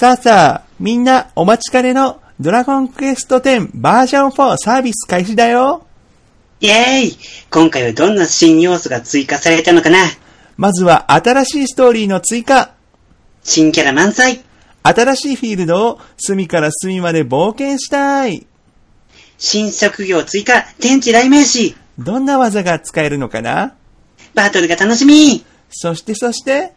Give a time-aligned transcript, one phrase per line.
[0.00, 5.84] さあさあ、みんなお待ちかねのドラゴンクエスト10バージョン4サービス開始だよ。
[6.60, 7.16] イェーイ。
[7.50, 9.98] 今回はどんな新要素が追加されたのかな？
[10.56, 12.72] まずは新しいストーリーの追加。
[13.42, 14.40] 新キャラ満載。
[14.84, 18.46] 新しいフィールドを隅から隅まで冒険したい。
[19.36, 21.76] 新職業追加天地雷鳴詞。
[21.98, 23.74] どんな技が使えるのかな？
[24.32, 25.44] バトルが楽しみ。
[25.68, 26.72] そしてそして、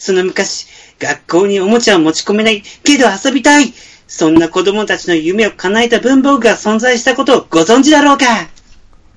[0.00, 0.66] その昔、
[0.98, 3.72] 学校におもちゃを持ち込めないけど遊びたい。
[4.08, 8.24] そんな子供たちの夢を叶えた文房具が存在したことをご存知だろうか？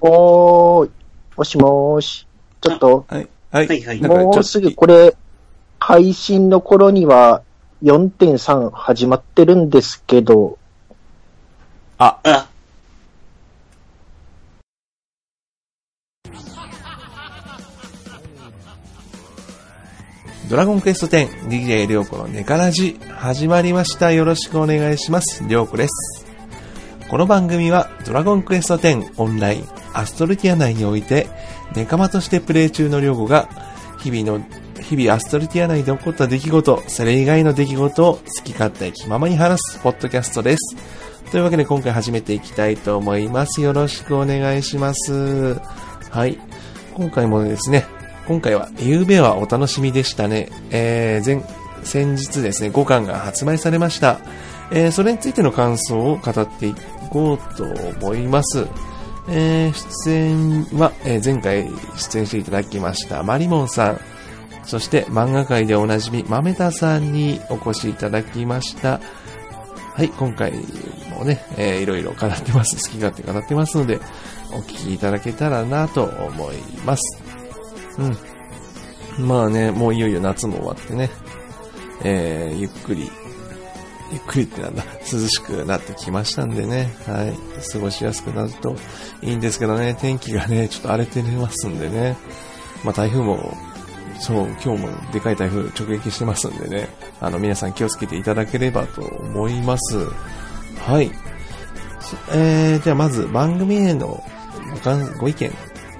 [0.01, 0.91] おーい。
[1.37, 2.27] もしもーし。
[2.61, 4.01] ちょっと、はい、はい、はいはい。
[4.01, 5.15] もうすぐこれ、
[5.79, 7.41] 配信の頃には
[7.81, 10.59] 4.3始まってるんですけど、
[11.97, 12.49] あ、あ、
[20.49, 24.11] ドラゴンクエスト10 DJ りょうこのネカラジ始まりました。
[24.11, 25.43] よろしくお願いします。
[25.47, 26.27] りょうこです。
[27.09, 31.27] この番組はドラゴンクエスト10オンラインアストルティア内において
[31.75, 33.47] ネカマとしてプレイ中のりょうこが
[33.99, 34.45] 日々の
[34.81, 40.75] 日々アストルティア内で起こった出来事、それ以外の出来事を好き勝手気ままに話すポッドキャストです。
[41.31, 43.61] というわけで今回始めていきたいと思います。
[43.61, 45.55] よろしくお願いします。
[46.11, 46.37] はい。
[46.93, 47.85] 今回もですね、
[48.27, 50.49] 今回は、夕べはお楽しみでしたね。
[50.71, 51.43] えー、前、
[51.83, 54.19] 先日ですね、5巻が発売されました。
[54.71, 56.75] えー、それについての感想を語ってい
[57.09, 57.65] こうと
[58.05, 58.67] 思います。
[59.29, 59.73] えー、
[60.05, 63.99] 出演は、え前回出演していただきました、マリモンさん、
[64.65, 69.01] そして漫画界でおなじみ、豆田さんにお越しいただきました。
[69.95, 70.53] はい、今回
[71.15, 72.77] もね、えーいろいろ語ってます。
[72.77, 73.99] 好き勝手語ってますので、
[74.53, 77.22] お聞きいただけたらなと思います。
[77.97, 79.27] うん。
[79.27, 81.09] まあね、もういよいよ夏も終わってね、
[82.03, 83.11] えー、ゆっくり、
[84.11, 87.33] ゆっくりってなんだ、涼しくなってきましたんでね、はい、
[87.71, 88.75] 過ごしやすくなると
[89.21, 92.17] いいんですけどね、天気がね、ちょっと荒れてますんでね、
[92.83, 93.55] まあ台風も、
[94.19, 96.89] そう、今日もでかい台風直撃してますんでね、
[97.21, 100.07] あの皆さん気をつけていただければと思います。
[100.79, 101.11] はい。
[102.31, 104.23] えー、じゃあまず番組への
[105.19, 105.51] ご意見、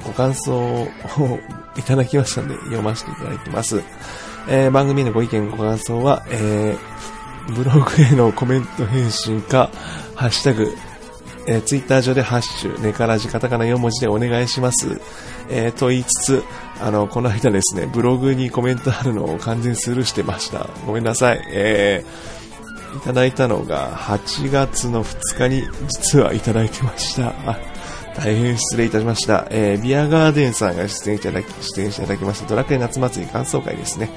[0.06, 0.88] ご感想を
[1.78, 3.82] いただきましたので読ませていただきます。
[4.48, 9.70] えー、番組のご意見、ご感想は、えー、ブログへのコメント返信か、
[10.16, 10.76] ハッシュタグ、
[11.48, 15.02] えー、ツイッター上でハッシュ、ネカラジカタカナ4文字でお願いします。
[15.50, 16.44] えー、と言いつつ、
[16.82, 20.70] あの、この間ですね、ブログにコメントあるのを完全スルーしてました。
[20.86, 21.42] ごめんなさい。
[21.52, 27.73] えー、いただいたのが8月の2日に実はいただいてました。
[28.16, 29.48] 大変失礼いたしました。
[29.50, 34.10] えー、ビアガーデンさんが出演いただき、出演していただきましたドラクエ夏祭り感想会ですね。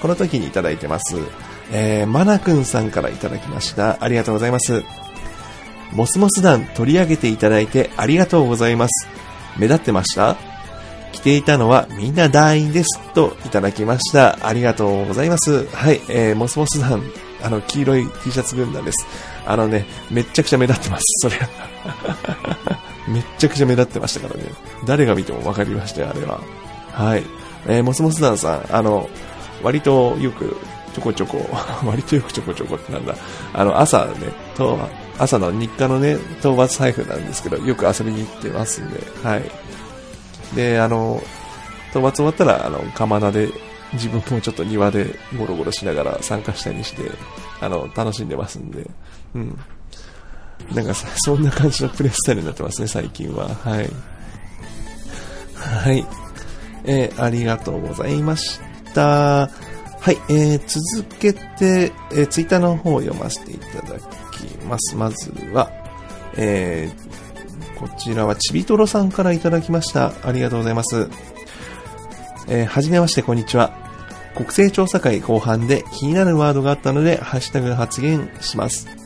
[0.00, 1.16] この時にいただいてます。
[1.70, 3.98] えー、マナくんさんからいただきました。
[4.00, 4.82] ありがとうございます。
[5.92, 9.06] モスモス団取り上げていただいてありがとうございます。
[9.58, 10.36] 目立ってました？
[11.12, 12.98] 着ていたのはみんな団員です。
[13.12, 14.38] といただきました。
[14.46, 15.66] ありがとうございます。
[15.66, 17.02] はい、えー、モスモス団、
[17.42, 19.06] あの、黄色い T シャツ軍団です。
[19.46, 21.02] あのね、めっちゃくちゃ目立ってます。
[21.18, 22.91] それは。
[23.08, 24.50] めっちゃくちゃ目立ってましたからね。
[24.86, 26.40] 誰が見ても分かりましたよ、あれは。
[26.92, 27.24] はい。
[27.66, 29.08] えー、モスモス団さん、あの、
[29.62, 30.56] 割とよく
[30.94, 31.38] ちょこちょこ、
[31.84, 33.14] 割とよくちょこちょこってなんだ。
[33.52, 34.12] あの、朝ね、
[34.56, 34.78] と、
[35.18, 39.42] 朝の日課のね、討伐財布なんですけど、よく遊びに行ってますんで、はい。
[40.54, 41.22] で、あの、
[41.90, 43.48] 討伐終わったら、あの、釜名で、
[43.94, 47.10] 自分もちょっと庭でゴロゴロしながら参加したりして、
[47.60, 48.88] あの、楽しんでますんで、
[49.34, 49.58] うん。
[50.74, 53.48] なんかさ、そんな感じのプレイスタイルになってますね、最近は。
[53.48, 53.90] はい。
[55.54, 56.06] はい。
[56.84, 58.60] えーありがとうございまし
[58.94, 59.48] た。
[60.02, 63.98] はい、えー、続けて、えー、ツイッターの方を読ませていただ
[64.32, 64.96] きます。
[64.96, 65.70] まずは、
[66.36, 70.12] えー、こちらはちびとろさんからいただきました。
[70.24, 71.08] ありがとうございます。
[72.48, 73.72] えー、はじめまして、こんにちは。
[74.34, 79.01] 国勢調査会後半で気になるワードがあったので、ハッシュタグ発言します。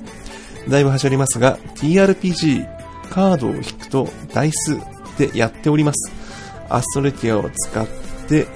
[0.69, 2.67] だいぶはしょりますが、TRPG、
[3.11, 4.79] カードを引くとダイス
[5.19, 6.13] でやっております。
[6.69, 7.87] アストレティアを使っ
[8.29, 8.47] て、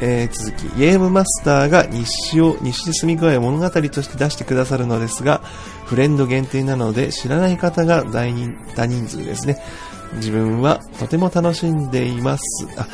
[0.00, 5.40] えー続き、ゲームマスターが日誌を、日誌住み具合物語として出してくださるのですが、
[5.86, 9.62] フレンド限定なので知らない方が大人多人数ですね。
[10.14, 12.44] 自分はとても楽しんでいます。
[12.76, 12.86] あ、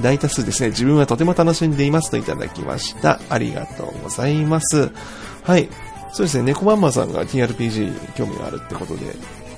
[0.00, 0.70] 大多数ですね。
[0.70, 3.20] 自分はとても楽しんでいますといただきました。
[3.28, 4.90] ありがとうございます。
[5.42, 5.68] はい。
[6.12, 6.44] そうですね。
[6.44, 9.14] 猫マンマさんが TRPG 興味があるってことで。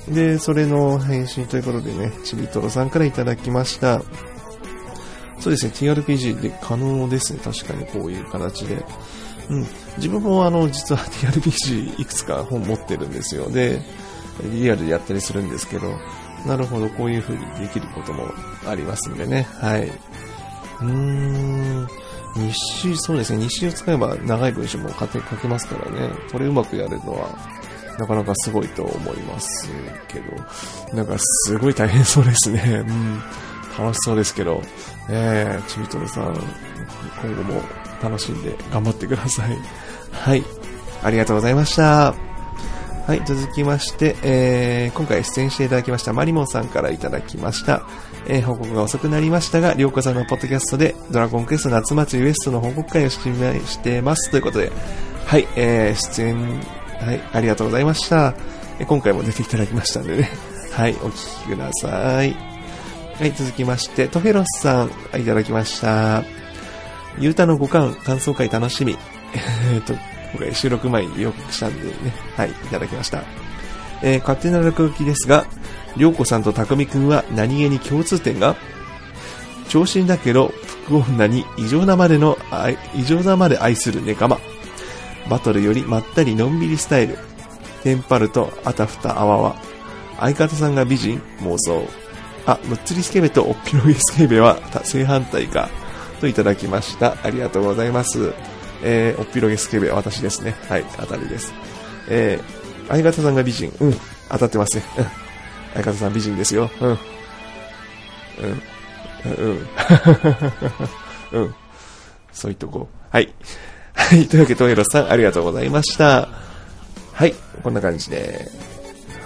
[0.09, 4.03] で、それの返信ということでね、ちびとろさんからいただきました。
[5.41, 7.41] そうですね、TRPG で可能ですね。
[7.43, 8.85] 確かにこういう形で。
[9.51, 9.67] うん。
[9.97, 13.51] 自分もあの、実は TRPG いくつか本持ってるんですよ。
[13.51, 13.81] で、
[14.43, 15.91] リアルでやったりするんですけど、
[16.47, 18.29] なるほど、こういう風にできることも
[18.67, 19.49] ありますんでね。
[19.61, 19.89] はい。
[19.89, 21.89] うーん。
[22.37, 23.43] 日誌、そうですね。
[23.43, 26.11] 日誌を使えば長い文章も勝手に書けますからね。
[26.33, 27.29] これうまくやるのは、
[27.99, 29.71] なかなかすごいと思います
[30.09, 32.85] けど、なんかすごい大変そうですね。
[32.87, 33.23] うん。
[33.79, 34.63] 楽しそうですけど、
[35.09, 36.35] えー、ちびとろさん、
[37.23, 37.61] 今後も
[38.03, 39.59] 楽しんで頑張ってください。
[40.13, 40.45] はい。
[41.03, 42.15] ありがとうございました。
[43.07, 47.87] はい、続きまして、えー、今回出演していただきましたマリモンさんからいただきました。
[48.27, 54.31] えー、報告が遅くなりましたが、りょうこさんのポッドキャストでドラゴンクエスト夏祭りウエストの報告会をしてましてます。
[54.31, 54.73] ということで、
[55.27, 56.61] はい、えー、出演、
[57.01, 58.35] はい、ありがとうございました。
[58.79, 60.31] え今回も出ていただきましたんでね。
[60.73, 62.37] はい、お聞きください。
[63.19, 66.25] はい、続きまして、トフェロスさん、いただきました。
[67.19, 68.99] ゆうたの五感感想会楽しみ。
[69.73, 69.93] え っと、
[70.33, 71.93] 今回収録前に予告したんでね、
[72.37, 73.23] はい、いただきました。
[74.03, 75.47] えー勝手な落書きですが、
[75.97, 78.57] りょうこさんとたくみくんは何気に共通点が、
[79.69, 80.53] 長身だけど、
[80.87, 84.39] 福女に異常なまでの愛、異常なまで愛するネカマ。
[85.29, 87.19] バトルよりまったりのんびりスタイル。
[87.83, 89.57] テンパるとあたふたあわわ。
[90.19, 91.87] 相方さんが美人妄想。
[92.47, 95.69] あ、むっつりスケベとおっぴろげスケベは正反対か。
[96.21, 97.17] といただきました。
[97.23, 98.33] ありがとうございます。
[98.83, 100.55] えー、おっぴろげスケベは私ですね。
[100.69, 101.55] はい、当たりです。
[102.09, 103.73] えー、相方さんが美人。
[103.81, 103.95] うん、
[104.29, 105.24] 当たってますね。
[105.75, 106.71] 相方さん美人ですよ。
[106.81, 106.89] うん。
[106.89, 106.99] うん。
[109.33, 109.69] うん。
[111.33, 111.55] うん。
[112.33, 112.97] そういっとこう。
[113.11, 113.33] はい。
[113.95, 114.27] はい。
[114.27, 116.29] というわけで、トエロさん、ありがとうございました。
[117.13, 117.35] はい。
[117.63, 118.49] こんな感じで。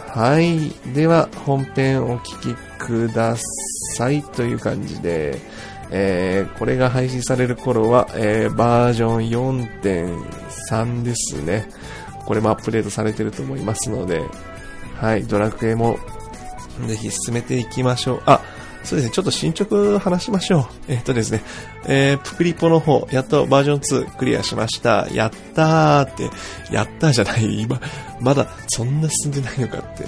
[0.09, 0.71] はい。
[0.93, 3.37] では、本編お聞きくだ
[3.97, 5.41] さいという感じで、
[5.91, 11.69] えー、これが配信される頃は、えー、バージョン4.3ですね。
[12.27, 14.23] これもアップデートされてると思いますので、
[14.97, 15.25] はい。
[15.25, 15.99] ドラクエも、
[16.87, 18.23] ぜひ進めていきましょう。
[18.27, 18.41] あ、
[18.85, 19.15] そうですね。
[19.15, 20.67] ちょっと進捗話しましょう。
[20.89, 21.43] えっとですね。
[21.87, 25.09] えー、プクリポの方、やっとバージョン2クリアしました。
[25.13, 26.31] やったーって、
[26.73, 27.61] やったーじゃない。
[27.61, 27.81] 今、
[28.21, 30.05] まだそんな進んでないのかって。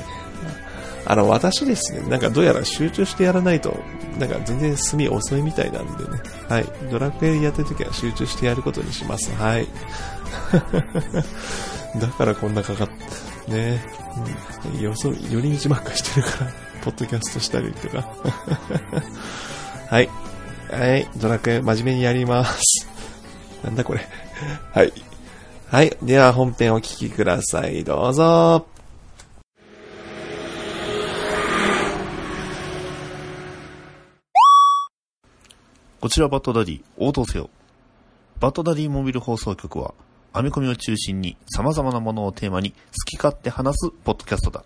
[1.07, 3.77] あの、私ですね、なんかどうやら集中してやらないと、
[4.19, 6.21] なんか全然進み遅いみたいなんでね。
[6.49, 6.67] はい。
[6.91, 9.33] ドラクエやってる時は集中してやることにします。
[9.35, 9.67] はい。
[12.01, 12.89] だからこんなかかっ、
[13.49, 13.81] ね。
[14.75, 16.53] うん、よそ、寄り道ばっかしてるから、
[16.83, 18.09] ポッドキャストしたりとか。
[19.89, 20.09] はい。
[20.71, 21.09] はい。
[21.17, 22.87] ドラクエ真面目にやります。
[23.65, 24.07] なんだこれ。
[24.73, 24.93] はい。
[25.69, 25.97] はい。
[26.03, 27.85] では本編お聞きください。
[27.85, 28.67] どうぞ。
[36.01, 37.51] こちらバットダディ、応答せよ。
[38.41, 39.93] バットダディモビル放送局は、
[40.35, 44.65] 編み込みを中心に様々なものをテーマに好き勝手話すポッドキャストだ。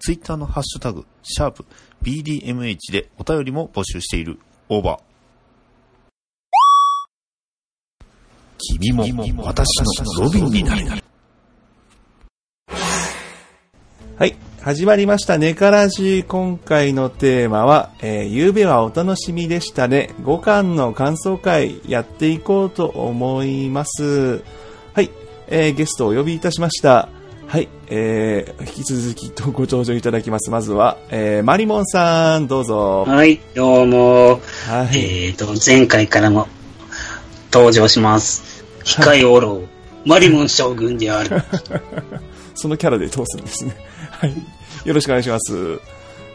[0.00, 1.64] ツイッターのハッシュタグ、シャープ
[2.02, 4.38] BDMH でお便りも募集している。
[4.68, 5.14] オーバー。
[8.58, 9.66] 君も私
[10.18, 10.84] のロビンになれ。
[14.16, 14.36] はい。
[14.60, 15.38] 始まりました。
[15.38, 20.14] ネカラジ今回のテーマは、えー、夕べはお楽しみでしたね。
[20.22, 24.42] 5巻の感想会やっていこうと思います。
[25.46, 25.58] はい。
[25.66, 27.08] えー、ゲストをお呼びいたしました。
[27.46, 27.68] はい。
[27.88, 30.50] えー、引き続きとご登場いただきます。
[30.50, 33.04] まずは、えー、マリモンさん、どうぞ。
[33.04, 34.40] はい、どうも。
[34.66, 35.26] はい。
[35.26, 36.48] えーと、前回からも
[37.52, 38.64] 登場します。
[38.84, 39.68] 控えおろう。
[40.08, 41.42] マリモン将軍である。
[42.54, 43.76] そのキャラで通すんですね。
[44.10, 44.34] はい。
[44.84, 45.80] よろしくお願いします。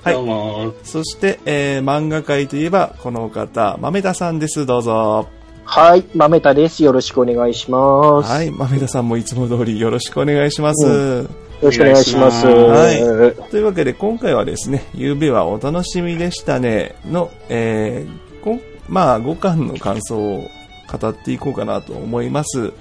[0.02, 0.74] はいどうも。
[0.84, 4.66] そして、えー、漫画界といえば、この方、豆田さんです。
[4.66, 5.39] どうぞ。
[5.72, 6.84] はい、豆田です。
[6.84, 8.28] よろしくお願いします。
[8.28, 8.50] はい。
[8.50, 10.84] 豆田さんもいつも通りよろしくお願いします。
[10.88, 11.30] うよ
[11.62, 12.48] ろしくお願いします。
[12.48, 20.50] お願いしというわけで、今回はですね、夕べはお楽しみでしたね、の、えー、こんまあ、5巻の感想を
[20.92, 22.74] 語っていこうかなと思います。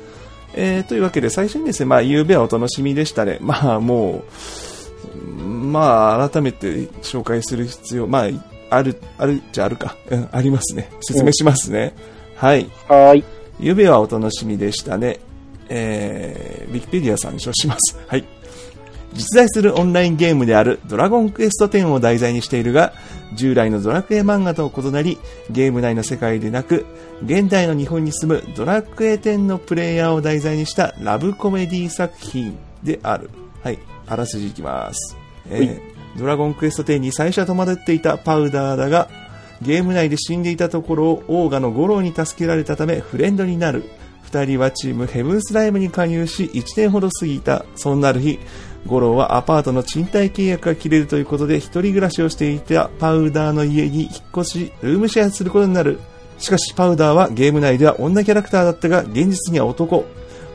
[0.54, 3.37] えー、というわけで、最初にですね、まあ、夕べはお楽しみでしたね。
[3.42, 4.25] まあ、も
[5.14, 8.28] う、まあ、改めて紹介する必要、まあ、
[8.71, 9.95] ある、あるっちゃあるか。
[10.09, 10.90] うん、ありますね。
[11.02, 11.95] 説明しますね。
[12.38, 12.71] はい。
[12.88, 13.25] はい。
[13.59, 15.18] ゆべはお楽しみでしたね。
[15.68, 17.99] えー、ウィキペディア参照します。
[18.07, 18.25] はい。
[19.14, 22.92] 実在するオンラインゲームであるドラゴンクエスト10を題材にしているが、
[23.35, 25.18] 従来のドラクエ漫画と異なり、
[25.50, 26.87] ゲーム内の世界でなく、
[27.25, 33.30] 現代の日本に住むドラクエ10のプレイヤーを題材にしたラブコメディ作品である。
[33.64, 33.80] はい。
[34.07, 35.16] あらすじいきます。
[35.50, 39.09] えードラゴンクエスト10に最初は戸惑っていたパウダーだが、
[39.62, 43.85] ゲーム内で死んでいたところをオーガのゴローに助けられたためフレンドになる。
[44.23, 47.65] 二人はチームヘブンスライムに加入し1年ほど過ぎた。
[47.77, 48.38] そんなある日、
[48.87, 55.99] 五郎はアパートの賃貸契約が切れるということで一人暮らしをしていたパウダーの家に引っ越し、ルームシェアすることになる。
[56.38, 60.05] しかしパウダーはゲーム内では女キャラクターだったが現実には男。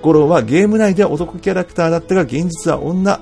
[0.01, 3.22] 五郎はゲーム内では男キャラクターだったが現実は女。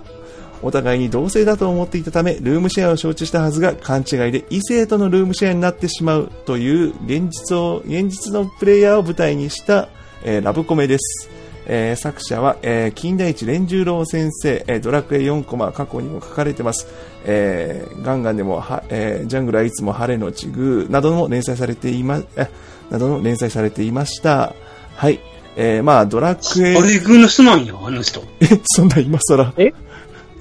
[0.61, 9.89] お互いに同性だと思っていたため、ルームシェアを承知したはずが勘違いで異性とのルームシェアになってしまうという現実を、現実のプレイヤーを舞台にした、
[10.23, 11.29] えーラブコメです。
[11.67, 16.87] えー作者は、えー金田一連十郎先生、えードラクエ4コマ過去にも書かれてます。
[17.25, 22.47] えーガンガンでもは、えージャングルはいつも晴れのちぐなども連載されていま、え
[22.89, 24.53] などの連載されていました。
[24.95, 25.19] はい。
[25.57, 28.23] えーまあ、ドラクエあ、れ、グーの人なんや、あの人。
[28.39, 29.53] え、そんな今更。
[29.57, 29.73] え？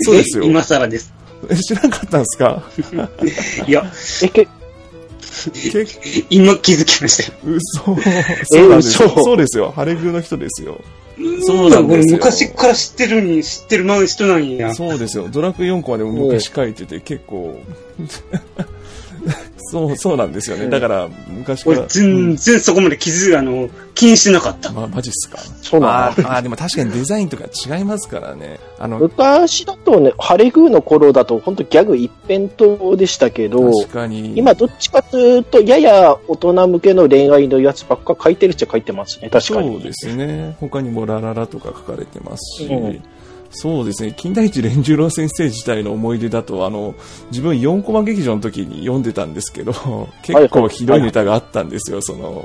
[0.01, 1.13] そうですよえ今更です。
[1.49, 2.63] え知らなかったんですか？
[3.67, 3.91] いや、
[4.23, 4.49] え、け、
[5.73, 7.39] 結今気づきましたよ。
[7.45, 7.85] 嘘。
[8.45, 9.73] そうなんですそうですよ。
[9.75, 10.81] 晴れ宮の人ですよ。
[11.47, 14.75] そうなんですよ昔から知ってるに、知ってる人なんや。
[14.75, 15.29] そうですよ。
[15.31, 17.59] ドラクエ4コマでも昔書いてて結構、
[19.71, 20.69] そう、そうなんですよね。
[20.69, 21.79] だから、昔から。
[21.81, 24.73] 俺、全然そこまで気づ、あの、気にしてなかった。
[24.73, 25.39] まあ、マジっすか？
[25.63, 25.93] そうなの？
[25.93, 28.59] あー あー、でも確かにデザインとか違いますからね。
[28.79, 34.33] あの、昔だとね、ハレグーの頃だと本当ギャグ一辺倒でしたけど、確かに。
[34.37, 39.73] 今どっちかというと、やや大人向けの恋愛のやつばっか書いてるっちゃ書いてますね、確かに。
[39.75, 40.57] そうですね。
[40.61, 43.03] 他にもラララとか書かれてますし、うん
[43.51, 44.15] そうですね。
[44.17, 46.95] 金田一連十郎先生自体の思い出だと、あの、
[47.31, 49.73] 自分4コマ劇場の時に読んでたんですけど、
[50.23, 52.45] 結構ひどいネタがあったんですよ、その、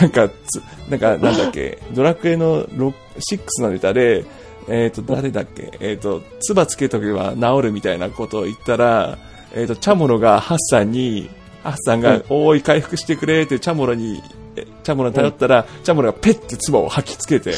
[0.00, 4.24] なんかつ、なんか、なんだっけ、ドラクエの6 6のネタで、
[4.68, 9.18] えっ、と、誰だっけ、えっ、と、唾つけとけば治るみたいなことを言ったら、
[9.54, 11.30] えっ、と、チャモロがハッサンに、
[11.64, 17.50] ハッサンが、おーい、回復してくれってチャモロに、えチャモロに頼ったら、チャモロがペッて唾を吐きつけて、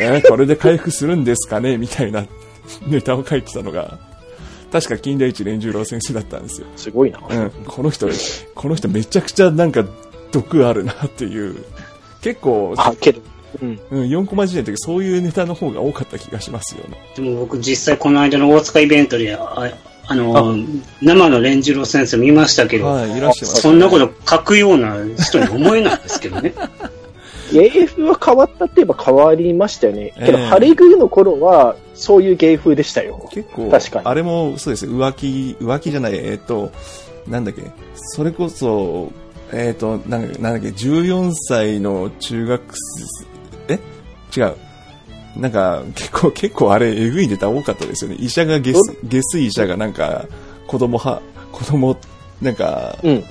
[0.00, 2.24] えーこれで回復するんですかねみたいな
[2.86, 3.98] ネタを書いてたのが、
[4.70, 6.66] 確か金田一連十郎先生だったんですよ。
[6.76, 7.20] すごいな。
[7.28, 8.08] うん、この人、
[8.54, 9.84] この人めちゃくちゃなんか
[10.32, 11.64] 毒あるなっていう、
[12.22, 13.20] 結構、あ、けど、
[13.60, 13.80] うん。
[13.90, 16.96] うん、4コマ時代の時そういうネタの方が多かった気がしますよね。
[17.16, 19.70] でも僕実際この間の大塚イベントで、あ
[20.06, 20.56] あの、
[21.00, 26.54] 生の連次郎先生見ましたけど、はい、いらっしゃそんなこと書くような人に思えないですけどね。
[27.52, 30.14] 芸風は変わったって言えば変わりましたよね。
[30.18, 33.28] けど、ええハレグーの頃は、そういう芸風でしたよ。
[33.30, 36.72] 結構、確かにあれもそうです浮気、浮気じゃない、えっ、と、
[37.28, 37.62] なんだっけ、
[37.94, 39.12] それこそ、
[39.52, 42.62] えっ、と、なんかなんだっけ、14歳の中学
[43.68, 43.78] 生、え？
[44.34, 44.54] 違う。
[45.36, 48.16] なんか、結構、結構あれ、えぐいネタ多かったですよね。
[48.18, 50.26] 医者が下水、下水医者がなんか、
[50.66, 51.22] 子供は、
[51.52, 51.96] 子供、
[52.40, 53.24] なんか、うん。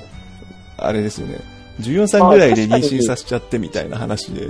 [0.77, 1.39] あれですよね。
[1.79, 4.49] 14歳ぐらいで妊娠させちゃってみたいな話で、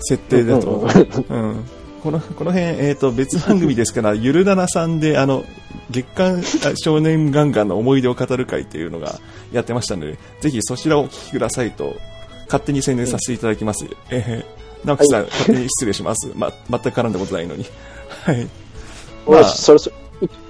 [0.00, 0.86] 設定だと。
[1.28, 1.64] うんうん。
[2.02, 5.44] この、この辺、えっ、と、別番組ですから、 ゆるななさんで、あの、
[5.90, 6.42] 月刊あ
[6.76, 9.18] 少年ガンガンの思い出を語る会っていうのが
[9.52, 11.96] やってましたので、ぜひそちらをお聞きくださいと、
[12.46, 13.86] 勝手に宣伝させていただきます。
[14.10, 16.30] えー、直樹さん、はい勝手に失礼します。
[16.34, 17.64] ま、全く絡んだことないのに。
[18.24, 18.46] はい。
[19.26, 19.90] まあそろそ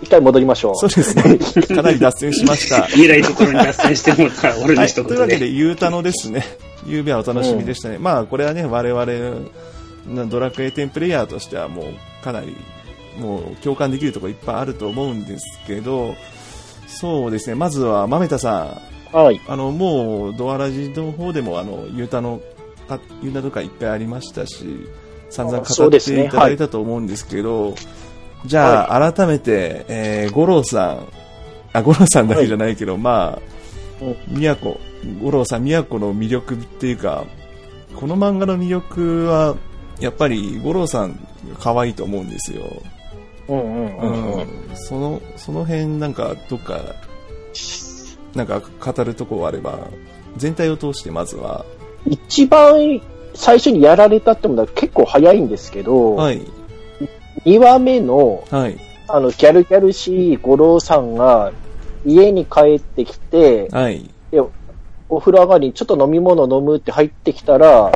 [0.03, 0.77] 一回戻りましょう。
[0.77, 1.39] そうですね。
[1.75, 2.85] かなり脱線しました。
[2.87, 5.09] 未来ところに脱線してもらったら俺のはい、一言で。
[5.09, 6.45] というわけで、ゆうたのですね、
[6.87, 7.99] ゆうべはお楽しみでしたね。
[7.99, 9.05] まあ、これはね、我々、
[10.07, 12.55] なドラクエ10プレイヤーとしてはもう、かなり、
[13.19, 16.15] もう、共感できるところいっぱいあると思うんですけど、
[16.87, 18.81] そうですね、まずは、まめたさ
[19.13, 19.41] ん、はい。
[19.47, 22.41] あの、もう、ドアラジの方でも、あの、ゆうたの、
[22.85, 24.87] かゆうたとかいっぱいありましたし、
[25.31, 27.75] 散々語っていただいたと思うんですけど、
[28.47, 31.09] じゃあ、改めて、えー、五郎さん、
[31.73, 33.55] あ、五郎さんだけじゃないけど、まあ、
[34.05, 34.37] うん。
[34.37, 34.77] 宮古、
[35.23, 37.25] 五郎さん、宮古の魅力っていうか、
[37.97, 39.57] この漫画の魅力は、
[39.99, 41.19] やっぱり五郎さんが
[41.59, 42.65] 可愛いと思うんですよ。
[43.49, 44.35] うんうんうん。
[44.35, 44.47] うん。
[44.75, 46.81] その、その辺なんか、どっか、
[48.35, 49.79] なんか語るとこあれば、
[50.37, 51.65] 全体を通してまずは、
[52.07, 53.01] 一番
[53.35, 56.41] 最初にやられたってものは結構早いんですけど、はい、
[57.45, 61.53] 2話目の、はい、あの、ギャルギャルしい五郎さんが
[62.05, 64.09] 家に帰ってきて、はい、
[65.09, 67.93] お風呂上がりにちょっと飲み物飲むって入ってきたら、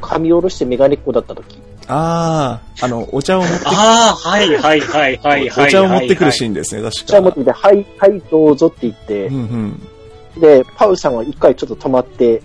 [0.00, 1.58] 髪下ろしてメガネっ子だった時。
[1.86, 5.68] ああ、あの、お茶を持って、 ああ、はいはいはいはいはい。
[5.68, 6.54] お茶を持ってくるシーン。
[6.54, 7.06] ですね、確か。
[7.06, 9.34] じゃあ持ってきて、はい、はい、どうぞって言ってう、ん
[10.36, 10.40] うん。
[10.40, 12.42] で、パウさんは一回ちょっと止まって、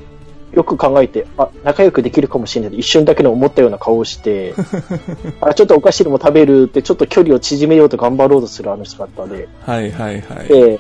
[0.54, 4.54] よく考えて、あ、仲良くできるかもしれないと一瞬だけの思ったような顔をして、
[5.42, 10.48] あ、ちょっとお菓子でも食べるって、ちょっと距離を縮めようと頑張ろうとするあの姿で、はいはいはい。
[10.48, 10.80] で、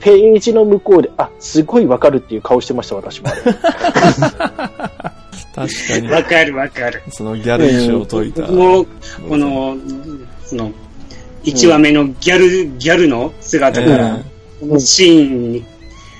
[0.00, 3.28] ページの向こうで、あ、すごいわかるっていう顔してました、私も。
[5.54, 7.02] 確かに、わかるわかる。
[7.10, 8.46] そのギャル衣装を解いた。
[8.50, 8.86] もう、
[9.28, 9.76] この、
[10.44, 10.72] その、
[11.44, 14.18] 1話目のギャル、ギャルの姿から、
[14.60, 15.64] このシーンに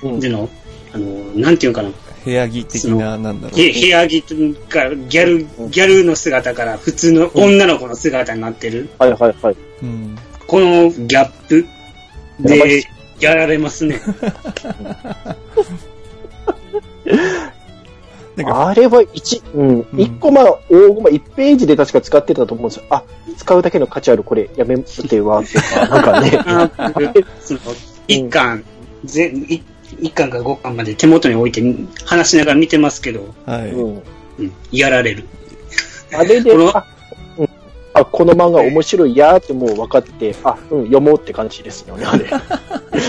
[0.03, 0.49] うんでの、
[0.93, 1.05] あの、
[1.35, 1.89] なんていうかな、
[2.23, 3.59] 部屋着的な、なんだろう。
[3.59, 9.55] へ部屋着から、ギャル、ギャルの姿から普通の女の子の姿になってる、はいはいはい。
[9.83, 10.15] うん。
[10.47, 11.65] このギャップ
[12.39, 12.83] で、
[13.19, 14.01] やられますね。
[18.35, 22.85] なんか、あれは一、うん、一個まあ、大駒、一ページで確か使ってたと思うんですよ。
[22.89, 23.03] あ、
[23.37, 27.13] 使うだけの価値ある、これ、やめては、っていうか、なんかね。
[28.07, 28.63] 一巻、
[29.03, 29.61] 全、一
[29.99, 31.61] 一巻から五巻まで手元に置いて
[32.05, 33.71] 話しながら見てますけど、はい。
[33.71, 34.03] うん。
[34.39, 35.27] うん、やられる。
[36.13, 36.85] あれでこ、のあ、
[37.37, 37.49] うん、
[37.93, 42.29] あ、この漫画面白いやーってもう分かって、あ、うん、読もうって感じですよね、あれ。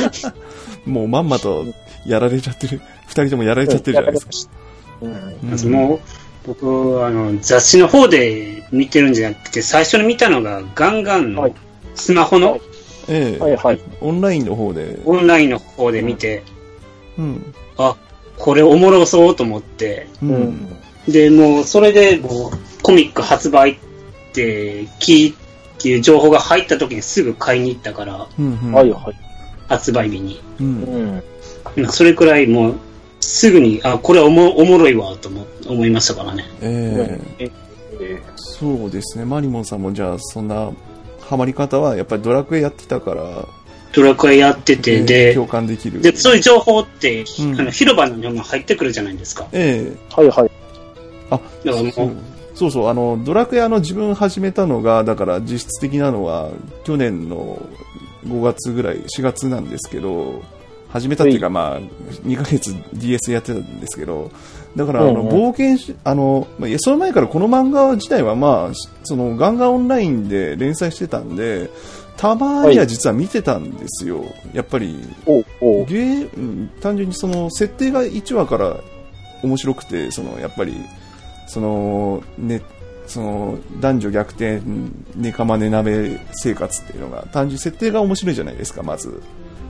[0.86, 1.64] もうまんまと
[2.06, 2.80] やられちゃってる。
[3.06, 4.54] 二人ともやられちゃってるじゃないですか。
[5.02, 5.12] うん。
[5.12, 6.00] うんもう、
[6.46, 11.54] 僕、あの、雑誌の方で見てるんじゃなくて、最初に見たのが、ガンガンのはい
[11.94, 12.58] スマホの
[13.08, 13.80] ええはいはい。
[14.00, 15.00] オンラインの方で。
[15.04, 16.42] オンラインの方で見て、
[17.18, 17.54] うん。
[17.78, 17.96] あ、
[18.38, 20.26] これおもろそうと思って、う。
[20.26, 20.76] うんん。
[21.08, 23.76] で、もう、それで、もう、コミック発売っ
[24.32, 28.58] て、聞いっていう情報が入った時にすぐ買いに行ったから、うん。
[28.62, 29.16] うんはいはい。
[29.68, 30.40] 発売日に。
[30.60, 30.64] う。
[30.64, 31.22] うんん。
[31.76, 32.74] まあそれくらいもう、
[33.20, 36.44] すぐに、あ、これおもおもろいわ、と思思いましたからね。
[36.60, 37.52] えええ
[38.36, 39.24] そうですね。
[39.24, 40.70] マリモンさんもじゃあ、そんな、
[41.20, 43.46] ハマり方は、やっぱりドラクエやってたから、
[43.92, 46.00] ドラクエやってて、ええで、共感できる。
[46.00, 49.46] で、そういう情報って、うんあの広場にも入ってくるじゃないですか。
[49.52, 50.50] ええはいはい。
[51.30, 52.10] だからもう、そう
[52.54, 56.50] そうそう、あの、ドラクエあの自分始めたのが、だから実質的なのは、
[56.84, 57.60] 去年の
[58.26, 60.42] 5月ぐらい、4月なんですけど、
[60.90, 64.30] 始めたっていうか、まあ、2ヶ月 DS やってたんですけど、
[64.76, 71.70] だから、あの、冒険し、あの、まあいやその前からこの漫画自体は、まあ、その、ガンガンオンラインで連載してたんで、
[72.22, 74.24] たまには実は見てたんですよ。
[74.52, 74.96] やっぱり、
[75.88, 76.24] ゲ
[76.80, 78.76] 単純にその設定が1話から
[79.42, 80.76] 面白くてそのやっぱり
[81.48, 82.62] その、ね、
[83.08, 84.60] その男女逆転
[85.16, 89.20] ネカマネ鍋生活っていうのが単純に設定が面白いじゃないですかまず。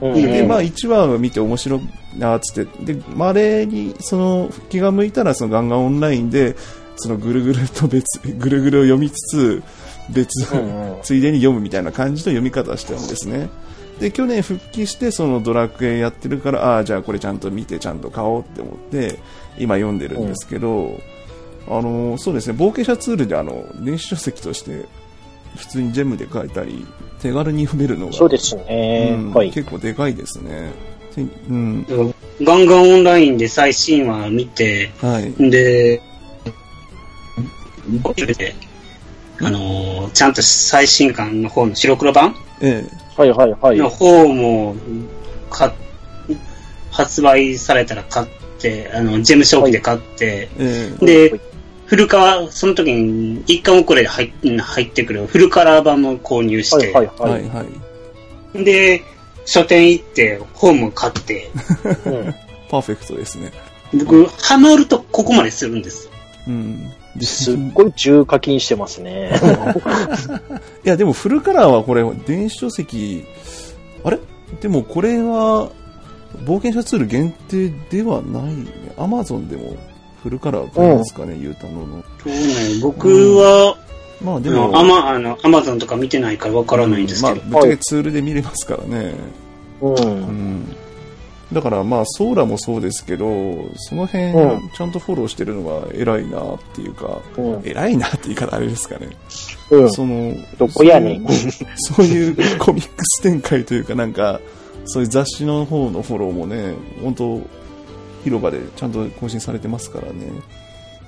[0.01, 0.13] うん。
[0.13, 6.55] でまあ1話を見て面白いなっつってでまれにその気が向いたらそのガンガンオンラインで
[6.97, 9.63] そのぐるぐると別ぐるぐるを読みつつ
[10.09, 13.49] 別うんうんついでに読むみたいな感じの読み方をしてるんですね。
[13.99, 19.19] で、去年復帰して、そのドラクエやってるから、ああ、じゃあこれちゃんと見て、ちゃんと買おうって思って、
[19.57, 20.99] 今読んでるんですけど、
[21.67, 24.85] あの、そうですね、冒険者ツールであの、電子書籍として、
[25.55, 26.85] 普通にジェムで書いたり、
[27.21, 29.15] 手軽に読めるのが、そうですね。
[29.17, 29.51] うんはい。
[29.51, 30.71] 結構でかいですね。
[31.13, 31.85] てうん、
[32.41, 35.31] ガンガンオンラインで最新話見て、はい。
[35.49, 36.01] で、
[38.15, 38.55] で
[39.41, 42.35] あのーちゃんと最新刊の方の白黒版？
[42.61, 42.85] え
[43.17, 43.77] はいはいはい。
[43.77, 44.75] の方も、
[45.49, 45.73] か、
[46.91, 48.27] 発売されたら買っ
[48.59, 51.39] て、あの、ジェムショーで買って、ええで、
[51.85, 57.49] フルカラー、その時に一巻遅れで入っ入ってくるフルカラー版も購入して、はいはいえははいい。
[57.49, 57.65] は
[58.55, 58.63] い。
[58.63, 59.03] で、
[59.45, 61.51] 書店行って、本も買って、
[62.05, 62.35] う ん
[62.69, 63.51] パーフェクトですね。
[63.93, 66.09] 僕、ハマるとここまでするんです。
[66.47, 66.91] うん。
[67.21, 69.31] すっごい重課金してますね。
[70.83, 73.23] いや、でもフルカラーはこれ、電子書籍、
[74.03, 74.19] あれ？
[74.61, 75.69] でもこれは、
[76.45, 78.65] 冒険者ツール限定ではないね。
[78.97, 79.75] アマゾンでも
[80.23, 82.03] フルカラー買えますかね、ゆうたのの。
[82.23, 83.77] そうね、僕は、
[84.23, 89.13] まあであのも、アマ、あの、アマゾンとか見てないからわからないんですけど、まあ、ぶっちゃけツールで見れますからね。
[89.81, 89.89] う。
[89.89, 90.75] うんん。
[91.53, 97.61] だからまあ、ソーラもそうですけど、その辺うん、ちゃんとフォローしてるのが偉いなっていうか、うん。
[97.63, 99.09] 偉いなって言い方あれですかね。
[99.69, 99.91] うん。
[99.91, 101.27] その、どこやねん。
[101.75, 104.41] そういうコミックス展開というか、なんか、
[104.85, 107.41] そういう雑誌の方のフォローもね、本当
[108.23, 110.31] 広場でちゃんと更新されてますからね、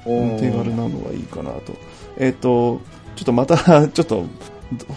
[0.06, 1.74] うん手軽なのはいいかなと。
[2.18, 2.80] えっ、と、
[3.16, 4.26] ちょっとまた、ちょっと、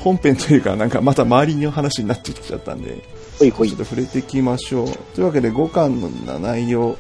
[0.03, 2.99] 本編というか、なんかまた周りの話になってきちゃったんで、
[3.39, 3.79] ほいほいちょっ。
[3.79, 4.89] と触れていきましょう。
[5.15, 6.97] というわけで、5巻の内容、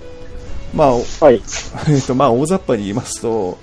[0.74, 1.42] まあ、おはい。
[1.88, 3.59] えっと、まあ、大雑把に言いますと、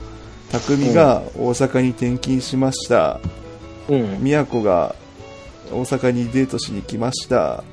[0.52, 3.20] 匠が大阪に転勤しました。
[3.90, 4.18] うん。
[4.22, 4.96] 宮子が
[5.72, 7.64] 大阪にデートしに来ました。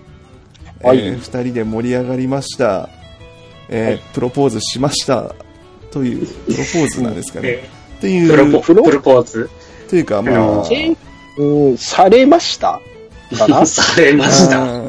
[0.83, 2.89] はいえー二人で盛り上がりました。
[3.69, 5.35] えーはいプロポーズしました。
[5.93, 7.49] という、プロポーズなんですかね。
[7.49, 9.51] えっていう、プロポプロポーズ？
[9.89, 10.93] というか、まあ、え
[11.39, 12.81] うん、されました
[13.39, 13.65] かな？
[13.67, 14.82] されました。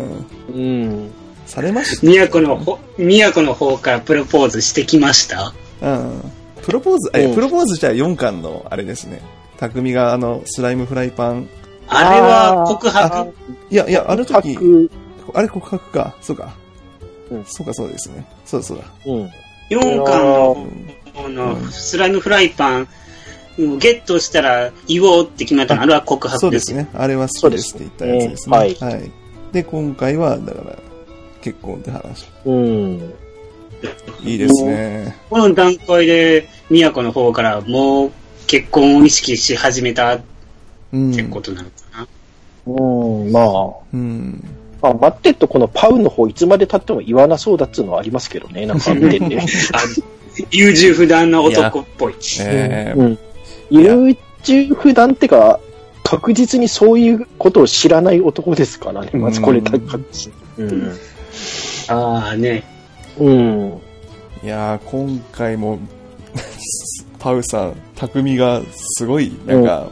[0.54, 1.12] うんうん。
[1.46, 2.08] されました？
[2.08, 5.54] 宮古のほ、宮古の方からプロポーズしてきました？
[5.82, 6.32] うん。
[6.62, 9.22] プロポーズ、え、うんプロポーズじゃ4巻の、あれですね。
[9.58, 11.50] 匠があの、スライムフライパン。
[11.88, 13.34] あれは告白？
[13.70, 14.90] いや、いや、あの時、白
[15.34, 16.16] あれ告白か。
[16.22, 16.54] そうか。
[17.32, 18.26] うんそうか、そうですね。
[18.46, 18.84] そうだそうだ。
[19.06, 19.30] うん。
[19.70, 20.68] 4巻の
[21.14, 22.88] 方のスライムフライパン
[23.60, 26.50] をゲットしたら言おうって決めたの、あれは告そ白でよ。
[26.50, 26.88] うですすね。
[26.94, 28.58] あれは好きですって言ったやつですね。
[28.58, 29.12] そうですはい。
[29.54, 30.78] で、今回は、だから、
[31.42, 32.28] 結婚って話。
[32.46, 33.14] うん。
[34.24, 35.16] いいですね。
[35.30, 38.12] この段階で、宮古の方からもう
[38.48, 40.22] 結婚を意識し始めたっ
[40.94, 41.14] うん。
[41.14, 42.08] てことなのかな。
[42.66, 43.46] うん、まあ。
[43.94, 44.44] うん。
[44.82, 49.38] まあ、待ってっとこのパウの方いつまで経っても言わなそうだっつうのはありますけどね、なんか見てて。
[49.74, 49.80] あ
[50.52, 52.14] 優柔不断な男っぽい。
[52.42, 53.20] えーうん。
[53.70, 55.60] 優柔不断ってか、
[56.04, 59.78] 確実にそういうことを知らない男ですからね、まずこれだけ。
[60.58, 60.92] うん。
[61.88, 62.64] ああね。
[63.18, 63.82] うん。
[64.44, 65.80] いやー、今回も、
[67.20, 69.88] パウさん、匠がすごい、なんか、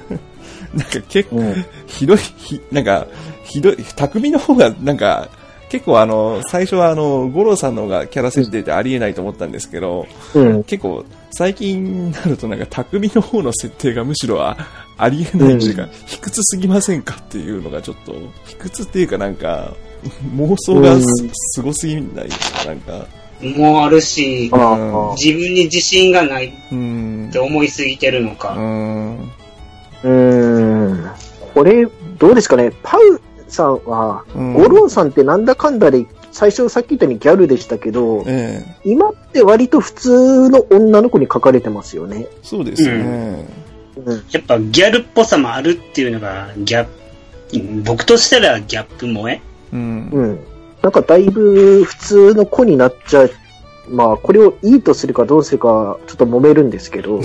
[0.74, 1.64] なんか結構、うん。
[1.86, 3.06] ひどい、ひ、なんか、
[3.44, 5.28] ひどい、匠の方が、なんか、
[5.70, 10.64] 結構あの、最初はあの、五郎さんの方がキャラ設定ってありえないと思ったんですけど、うん。
[10.64, 14.56] 結構、最近になるとなんか、匠の方の設定がむしろあ
[15.02, 18.14] ありえないというか、うん卑屈すぎませんかっていうのがちょっと、
[18.46, 19.74] 卑屈っていうかなんか、
[20.36, 22.28] 妄想がす,、うんすごすぎない
[22.64, 23.06] なんか、
[23.42, 24.50] もうあるし。
[25.16, 27.40] 自分に自信がないっうんて。
[27.40, 28.54] 思いすぎてるのうか。
[28.54, 29.32] ん。
[30.04, 31.04] うん。
[31.52, 31.86] これ、
[32.18, 42.26] どうですかね、パウさんは、うん五郎さんってなんだかんだで、最初さっき言ったようにギャルでしたけど、ええ今って割と普通の女の子に書かれてますよね。
[42.42, 42.92] そうですね。
[42.92, 43.46] うん。
[44.30, 49.40] やっぱギャルっぽさもあるっていうのがギャップ、僕としたらギャップ萌え？
[49.72, 50.08] うん。
[50.10, 50.38] うん。
[50.82, 53.30] なんかだいぶ普通の子になっちゃう。
[53.88, 57.20] まあ、これをいいとするかどうするか、ちょっと揉めるんですけど、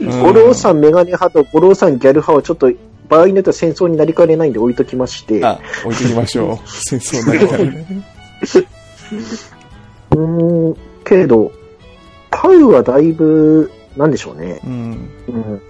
[0.00, 2.70] 五郎さんメガネ派と五郎さんギャル派はちょっと
[3.08, 6.58] 場合によっては戦争になりかねないんで置いときまして、あ、置いてきましょう。
[6.68, 7.86] 戦争になるからね。
[10.10, 11.52] うーん、けど、
[12.30, 14.60] パウはだいぶ、なんでしょうね。
[14.64, 15.10] うん。
[15.28, 15.62] うん、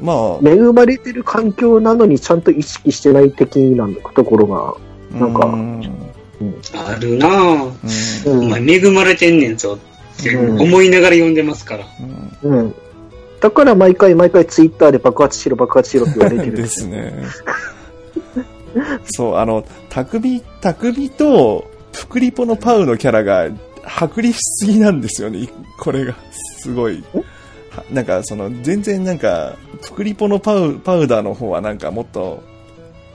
[0.00, 4.74] まあ、恵まれてる環境なのにちゃんと意識してない的なところが、
[5.18, 5.82] なんかうん。
[6.74, 8.26] あるなぁ。
[8.26, 9.78] うんうんお前恵まれてんねんぞ
[10.18, 11.84] ってうん思いながら読んでますから。
[12.42, 12.74] うんうん。
[13.40, 17.14] だから毎回毎回ツイッターで爆発しろ爆発しろって言われてるんでですね。
[19.04, 23.48] そう、あの、匠、匠と、プクリポのパウのキャラが、
[23.82, 26.14] 剥離しすぎなんですよね、これが。
[26.58, 27.02] すごい。
[27.80, 32.42] はなんか、その、全然なんか、プクリポのパウ、パウダーの方はなんかもっと、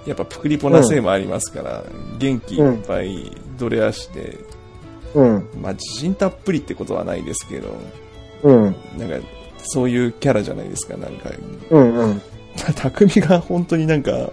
[0.06, 1.84] やっぱプクリポなせいもありますから、
[2.20, 4.38] 元気いっぱい、ドレアして、
[5.16, 5.48] うん。
[5.62, 7.76] まあ、自信たっぷりってことはないですけど、
[8.44, 8.64] うん。
[8.98, 9.28] なんか、
[9.64, 11.32] そういうキャラじゃないですか、なんか、
[11.72, 11.96] うん。
[11.96, 12.22] うん。
[12.76, 14.32] 匠が本当になんか、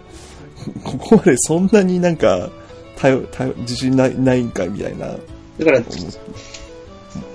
[0.84, 2.50] ここまでそんなになんか、
[2.96, 5.06] 頼頼自信ないないんかみたいな。
[5.06, 5.80] だから、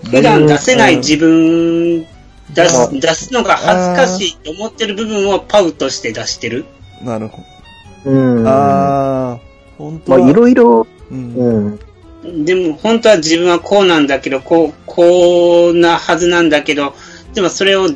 [0.10, 2.06] 普段出せない自分
[2.54, 6.66] 出す出すのが恥ずかしいと思ってる部分をパウとして出してる。
[7.04, 7.44] なるほ
[8.06, 8.44] うん。
[8.44, 8.50] ど。
[8.50, 9.40] ああ、
[9.78, 10.30] 本当まあ、は。
[10.30, 11.80] いろいろ、うん
[12.24, 12.46] うん。
[12.46, 16.94] でも本当は自分はこうなんだけど、こう、こうなはずなんだけど、
[17.34, 17.88] でもそれを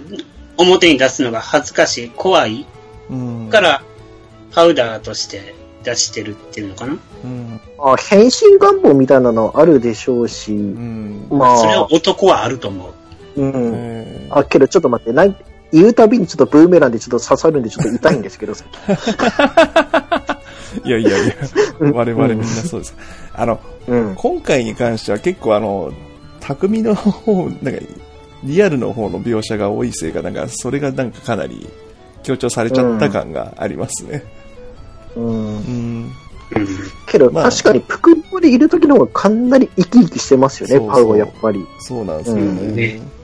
[0.58, 2.66] 表に出すのが恥ずかしい、怖い
[3.10, 3.50] うん。
[3.50, 3.84] から、
[4.52, 6.98] パウダーとして出してるっていうのかな。
[7.24, 7.62] うん。
[7.78, 11.28] まあ、変身願望みたいなのあるでしょうし、うん。
[11.30, 12.94] まそれはあ、男はあると思う。
[13.36, 13.52] うん。
[13.56, 15.36] えーあ、けどちょっと待って、なん
[15.74, 18.54] 言うたびにちょっとブーメランでちょっと刺さるんでちょっと痛いんですけど、
[20.84, 21.36] いやいやいや、
[21.80, 22.96] うん我々みんなそうです。
[23.34, 24.16] あの、うん。
[24.16, 25.92] 今回に関しては結構あの、
[26.40, 27.82] 匠の方、なんか、
[28.44, 31.70] リアルの方の描写が多いせいか、なんか、それがなんかかなり
[32.24, 34.24] 強調されちゃった感がありますね。
[35.16, 35.26] うん。
[35.26, 35.34] うん。
[35.36, 36.12] うん。
[37.06, 41.66] けど、まあ確かにプクリポでいる時の方がかなり生き生きしてますよね、パウはやっぱり。
[41.80, 42.88] そうなんですようんね。
[42.88, 43.21] ねだか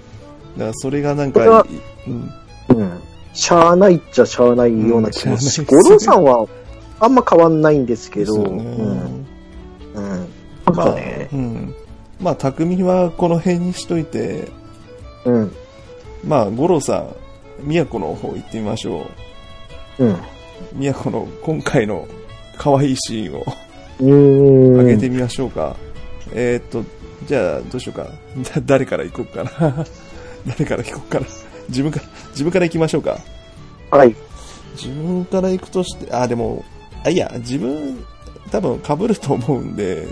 [0.57, 1.65] らそれがなんか
[2.07, 2.31] うん、
[2.75, 2.99] うん。
[3.33, 6.47] しゃあないっちゃしゃあないような気もし、うん五郎さんは
[6.99, 8.63] あんま変わんないんですけど、ですよね
[9.95, 10.03] うん。
[10.03, 10.27] うん。
[10.65, 10.95] なんまあ
[11.31, 11.75] うん。
[12.19, 14.47] まあ、匠はこの辺にしといて、
[15.25, 15.51] うん。
[16.25, 17.15] まあ、五郎さん、
[17.67, 19.05] 宮古の方行ってみましょ
[19.99, 20.09] うん。
[20.09, 20.17] う。
[20.73, 22.07] 宮古の今回の
[22.57, 23.45] 可愛いシーンを
[23.99, 24.77] う。
[24.79, 25.75] 上げてみましょうか。
[26.33, 26.83] えーっと、
[27.27, 28.03] じゃあ、どうしようか。
[28.03, 28.09] だ
[28.65, 29.85] 誰から行こうかな。
[30.47, 31.25] 誰から行こうかな。
[31.69, 33.19] 自分から、自分から行きましょうか。
[33.91, 34.15] はい。
[34.75, 36.63] 自分から行くとして、あ、でも、
[37.03, 38.03] あ、いや、自分、
[38.51, 40.07] 多分被ると思うんで、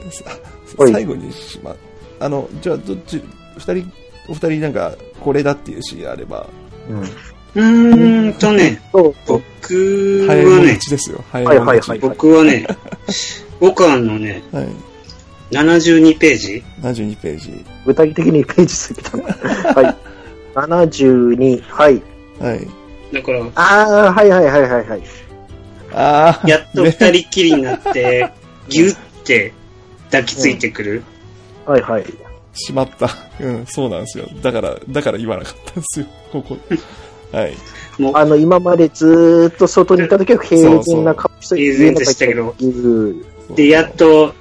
[0.77, 1.75] 最後にしま、
[2.19, 3.21] あの、じゃあ、どっち、
[3.57, 3.91] 二人
[4.27, 6.47] お二人なんか、これだっていう詩があれば、
[6.89, 6.99] うん。
[7.01, 8.81] うーんとね。
[8.91, 11.23] 僕早いもはね、ですよ。
[11.31, 11.89] 早はいいものち。
[11.89, 12.67] はい僕はね、
[13.59, 14.67] 僕はあのね、はい。
[15.51, 17.65] 72ページ72ページ。
[17.85, 19.81] 具体的にページ過ぎたな。
[19.81, 20.04] はい。
[20.55, 22.01] 72、はい。
[22.39, 23.23] だはい。
[23.23, 25.01] から、ああ、はいはいはいはいはい。
[25.93, 26.47] ああ。
[26.47, 28.31] やっとね二人きりになって、
[28.69, 29.53] ギュって
[30.05, 31.03] 抱きついてくる。
[31.65, 32.05] はいはい。
[32.53, 33.09] しまった。
[33.39, 34.27] うん、そうなんですよ。
[34.41, 36.05] だから、だから言わなかったんですよ。
[36.31, 36.57] ここ。
[37.31, 37.53] はい。
[37.97, 42.55] もう、あの、今までずーっと外にいた時は平然な顔して平然としたけど
[43.55, 44.33] で、やっと、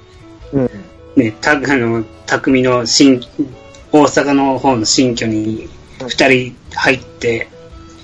[0.53, 0.69] うん。
[1.15, 3.21] ね、た、あの、匠の新、
[3.91, 5.69] 大阪の方の新居に
[6.07, 7.47] 二人入って、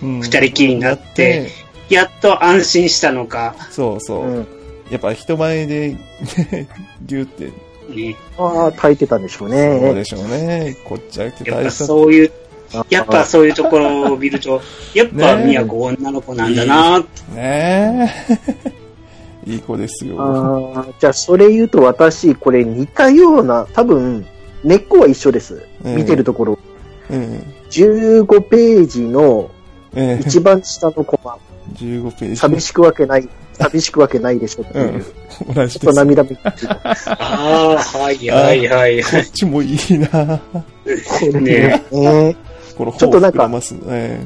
[0.01, 1.49] うん二人きりになって、
[1.89, 4.25] やっと安心したのか、そうそう。
[4.25, 4.47] うん。
[4.89, 6.67] やっぱ人前で、ね
[7.05, 7.51] ギュって、
[7.89, 9.93] ね、ああ、耐えてたんでしょうそうね。
[9.93, 10.77] でしょうね。
[10.85, 11.85] こっちゃってやっぱ大した。
[11.85, 12.31] そういう、
[12.73, 14.61] あやっぱそういうところを見ると、
[14.93, 18.13] やっぱね宮子女の子なんだなってね
[19.45, 19.51] え。
[19.51, 20.15] いい子ですよ。
[20.19, 24.25] ああ、じゃあそれ言うと私、これ似たような、多分、
[24.63, 25.63] 根っこは一緒です。
[25.83, 26.59] うん見てるところ。
[27.09, 27.53] うん。
[27.71, 29.49] 15ページの
[29.95, 31.37] ええ一番下のコマ、
[31.75, 32.37] 15ページ。
[32.37, 35.05] 寂しくわけない、寂しくわけないでしょっていう。
[35.47, 35.53] うん。
[35.53, 35.97] 同じちょっとです。
[35.97, 36.29] 涙目。
[36.35, 36.41] こ
[37.07, 40.41] ああ、はいはいはいはこっちもいいな
[41.21, 42.35] れねね
[42.77, 43.49] このちょっとなんか
[43.87, 44.25] え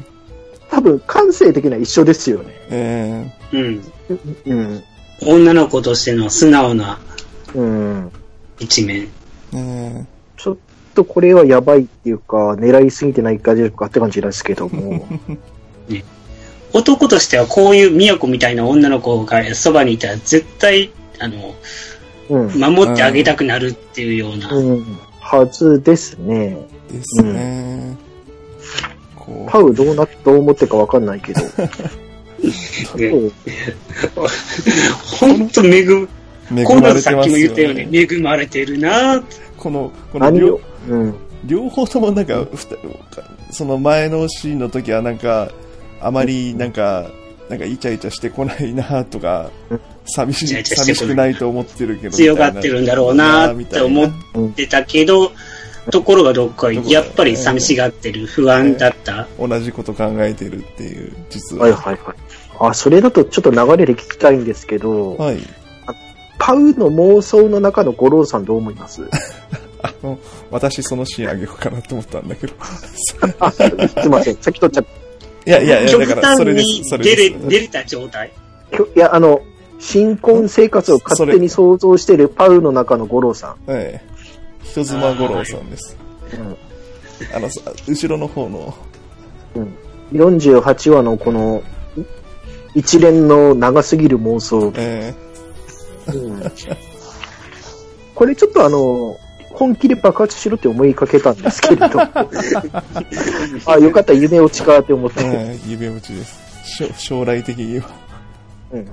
[0.70, 2.44] 多分感性的には一緒ですよね。
[2.70, 3.60] ええい。
[3.60, 3.92] うん。
[4.46, 4.84] うん。
[5.22, 6.98] 女の子としての素直な
[7.54, 8.12] うん。
[8.58, 9.08] 一面。
[9.54, 10.04] ええ
[10.36, 10.56] ちょっ
[10.96, 15.06] とこれはやばいっていうか、狙いすぎてないかじかって感じですけども。
[16.72, 21.54] 男としてはこういう宮子みたいな女の子がそばにいたら絶対、あの、
[22.28, 22.58] うん。
[22.58, 24.50] 守ってあげたくなるっていうような。
[24.50, 24.98] うん。
[25.20, 26.56] はずですね。
[26.90, 27.96] ですね。
[29.14, 31.40] こパウどうな、どう思ってるかわかんないけど。
[31.40, 31.48] ね
[32.94, 33.32] そう
[35.18, 36.08] ほんと恵む、
[36.52, 38.06] う、恵まれてますさっきも言ったよよね、ね。
[38.10, 39.22] 恵まれてるな
[39.56, 41.14] この、この両何を、うん。
[41.44, 42.46] 両方ともなんか、
[43.50, 45.50] その前のシーンの時はなんか、
[46.00, 47.10] あまりなんか、
[47.48, 52.16] なんかイチャイチャしてこないなとかうん、寂し寂しくないと思ってるけど。
[52.16, 54.52] 強がってるんだろうなって思っうん。
[54.52, 55.30] てたけど、
[55.90, 59.28] ところがどっかやっぱり寂しがってる、不安だった。
[59.38, 61.64] 同じこと考えてるっていう、実は。
[61.64, 62.16] はいはいはい。
[62.58, 65.38] あ、それだとちょっと流れで聞きたいんですけど、はい。
[66.38, 69.02] パウの妄想の中の五郎さんどう思います？
[69.86, 70.18] あの、
[70.50, 72.54] 私そのシーンあげようかなと思ったんだけど。
[73.40, 73.66] あ、す
[74.04, 74.36] いません。
[74.36, 74.84] 先取っちゃっ
[75.46, 77.48] いやいやいや、極だから、それです端に、それ出れ、です。
[77.48, 78.32] 出れた状態。
[78.70, 78.76] た。
[78.76, 79.40] きょいや、あの、
[79.78, 83.56] 新婚生活を勝手に想像してるパウの中の五郎さん。
[83.68, 84.16] ええ。
[84.64, 85.96] 人妻五郎さんです。
[87.32, 88.74] あの、さ後ろの方の、
[90.12, 91.62] 48話のこの、
[91.96, 94.72] い一連の長すぎる妄想。
[94.76, 95.14] え
[96.08, 96.42] うん
[98.14, 99.18] これちょっとあの、
[99.56, 101.98] 本気で爆発しろって思いかけたんですけれど。
[103.66, 105.24] あ、よかった、夢落ちかって思って。
[105.24, 106.92] えええ夢落ちです。
[106.98, 107.88] 将来的には。
[108.72, 108.86] うん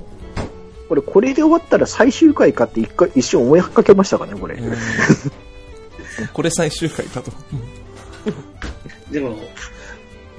[0.90, 4.56] これ、これで終わったら最終回かって一回、一瞬思いかけましたかね、これ。
[4.56, 4.74] うん
[6.32, 7.32] これ最終回かと。
[9.12, 9.36] でも、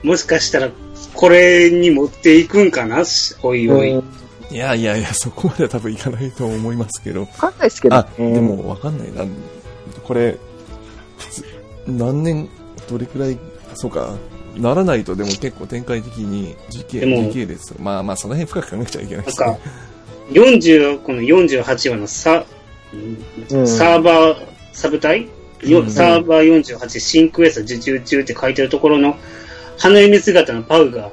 [0.03, 0.71] もしかしたら、
[1.13, 3.05] これに持っていくんかな
[3.43, 3.93] おいおい。
[3.93, 4.05] うん
[4.51, 7.23] いやいやいや、そこまでは多分いかないと思いますけど。
[7.23, 8.35] わかんないですけど、あ、ね。
[8.35, 9.25] でもわかんないな。
[10.05, 10.39] これ、
[11.19, 11.45] 普通
[11.87, 12.49] 何年、
[12.89, 13.39] どれくらい、
[13.75, 14.15] そうか、
[14.57, 17.75] ならないとでも結構展開的に時系時系列。
[17.81, 19.61] まあまあ、その辺深く考えちゃいけないですなんか、
[20.31, 22.45] 40、この48話のサ、
[22.93, 22.97] う
[23.63, 25.29] んサーバー、サブ隊、
[25.63, 29.17] ようんサーバー48、新クエスト受注中って書いてるところの、
[29.79, 31.11] 花嫁姿のパウが、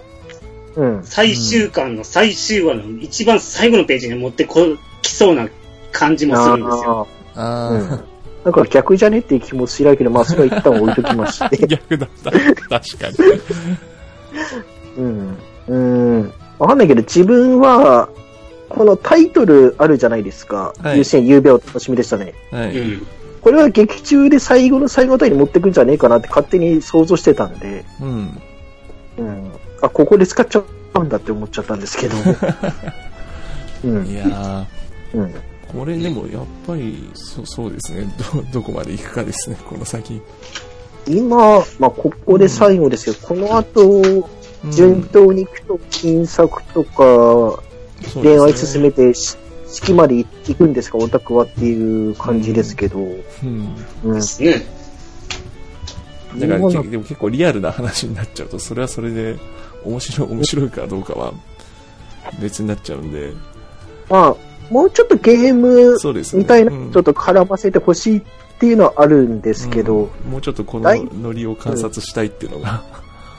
[0.75, 1.03] うん。
[1.03, 5.49] 最終巻の最終話の一番最後のページに持ってこきそうな
[5.91, 7.07] 感じもするんですよ。
[7.35, 8.10] ああ
[8.43, 8.51] あ、うん。
[8.51, 11.57] だから逆じゃねっていう気もしないけど、まあ、それは一旦置いときましあ、て。
[11.67, 12.31] 逆だった。
[12.31, 12.81] 確かに。
[14.97, 15.37] うん。
[15.67, 15.75] う
[16.23, 16.33] ん。
[16.59, 18.09] わかんないけど、自分は、
[18.69, 20.73] このタイトルあるじゃないですか。
[20.81, 22.33] はい優先、夕べお楽しみでしたね。
[22.51, 22.77] はい。
[22.77, 23.07] うん。
[23.41, 28.41] これは劇中で最後の最後あたりに持ってくんじゃねえかなって勝手に想像してたんで、うん。
[29.17, 29.51] うん。
[29.81, 30.63] あ、ここで使っちゃ
[30.95, 32.15] うんだって思っちゃったんですけど。
[33.83, 34.05] うん。
[34.05, 34.65] いやー、
[35.17, 35.33] うん。
[35.71, 38.13] これでもやっぱり、そそうですね。
[38.33, 40.21] ど、どこまで行くかですね、この先。
[41.07, 44.23] 今、まあ、ここで最後ですけど、この後、うん
[44.69, 47.63] 順当に行くと、金作とか、
[48.13, 49.35] 恋愛進めて、し
[49.67, 53.01] 式まで行くんですか、オタクはっていう感じですけど、う
[53.45, 53.75] ん。
[54.03, 54.21] うんで。
[54.21, 54.65] すね。
[56.37, 59.37] だからでも結構リアルな話になっちゃうと、それはそれで
[59.83, 61.33] 面白い、面白いかどうかは
[62.39, 63.33] 別になっちゃうんで、
[64.09, 64.35] まあ、
[64.71, 66.43] もうちょっとゲームそうですね。
[66.43, 68.21] みたいな、うんちょっと絡ませてほしいっ
[68.59, 70.89] ていうのはあるんですけど、うんもうちょっとこの
[71.21, 72.83] ノリを観察したいっていうのが、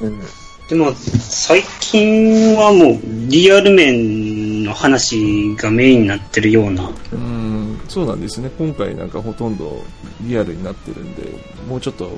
[0.00, 0.20] うん
[0.68, 6.90] でも、最近はもう、リアル面の話がメインになってるような。
[7.12, 8.50] うん、そうなんですね。
[8.56, 9.82] 今回なんかほとんど
[10.22, 11.24] リアルになってるんで、
[11.68, 12.10] もうちょっと、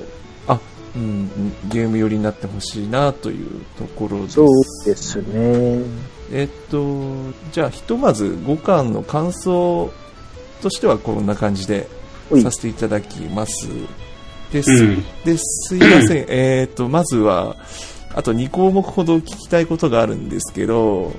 [0.47, 0.59] あ、
[0.95, 1.29] うん、
[1.67, 4.35] ゲーム寄りになってほしいなというところです。
[4.35, 5.83] そうですね。
[6.31, 9.91] えっと、じゃあひとまず5巻の感想
[10.61, 11.87] としてはこんな感じで
[12.41, 13.67] させていただきます。
[14.51, 14.71] です。
[14.71, 15.03] うん。
[15.23, 16.25] ですいません。
[16.29, 17.55] えっと、まずは、
[18.13, 21.13] あと2項目ほど聞きたいことがあるんですけど、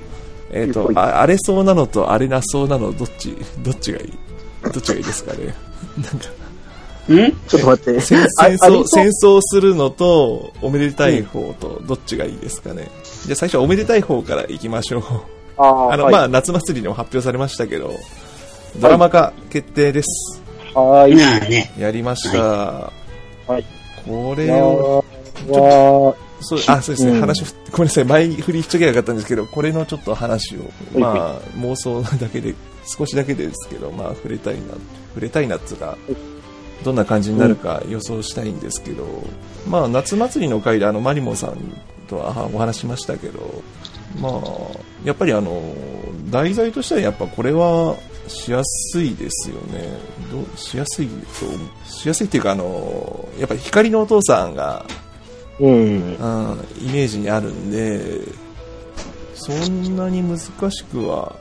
[0.51, 4.13] えっと荒れそうなのと荒れなそうなの、どっち、どっちがいい？
[4.63, 5.45] どっちがいいですかね？
[5.47, 5.51] ん
[7.07, 8.01] ちょっと待って。
[8.01, 12.89] 戦争、戦争するのと、おめでたい方と、どっちがいいですかね。
[13.25, 15.03] じゃあ最初はおめでたい方から行きましょう。
[15.57, 17.93] あーあの、はいまあ、夏祭りでも発表されましたけど、
[18.79, 20.41] ドラマ化決定です。
[20.73, 21.15] はい。
[21.15, 21.73] ね。
[21.79, 22.37] やりました。
[22.41, 22.91] は
[23.57, 23.65] い。
[24.05, 30.59] これを、ーわそう、あ、そうですね、うん話ふ、ごめんなさい、前振りしとけばよかったんですけど、これのちょっと話を、
[30.95, 32.53] いまあ、妄想だけで、
[32.85, 34.61] 少しだけですけど、まあ、触れたいな、
[35.09, 35.97] 触れたいなっていうか、
[36.83, 39.05] どんな感じになるか予想したいんですけど、
[39.67, 41.57] まあ、夏祭りの回で、あの、マリモさん
[42.07, 43.63] とはお話しましたけど、
[44.19, 44.41] まあ、
[45.03, 45.61] やっぱりあの、
[46.29, 47.95] 題材としてはやっぱこれは
[48.27, 49.87] しやすいですよね。
[50.31, 55.73] どうしやすいと、しやすいっていうかあの、やっぱり光のお父さんが、ーうん。
[55.73, 58.21] うん、イメージにあるんで、
[59.33, 60.39] そんなに難
[60.71, 61.35] しくは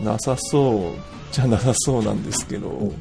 [0.00, 2.92] なさそうじゃなさそうなんですけど、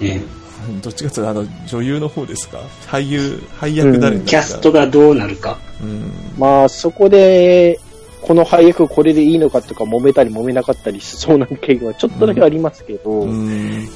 [0.00, 0.22] ね
[0.82, 2.58] どっちかというとあの女優の方ですか？
[2.86, 5.58] 俳優、配役誰になるか、キャストがどうなるか。
[5.82, 7.78] うん、まあ、そこで、
[8.20, 13.88] この配役これでいいのかとか揉めたり揉めなかったりしそうな経験はちょっとだけありますけど、うん、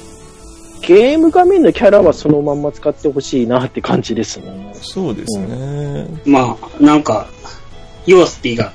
[0.81, 4.73] ゲーム画面のキャラはそのまんま使ってほしいなって感じですね。
[4.81, 6.07] そうですね。
[6.25, 7.27] まあ、なんか、
[8.05, 8.73] ヨースピが、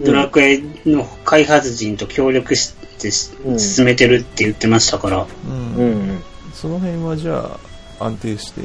[0.00, 3.58] ドラクエの開発陣と協力してしうん。
[3.58, 5.74] 進めてるって言ってましたから、うん。
[5.76, 6.22] うん。
[6.60, 7.56] その辺はじゃ
[8.00, 8.62] あ安定して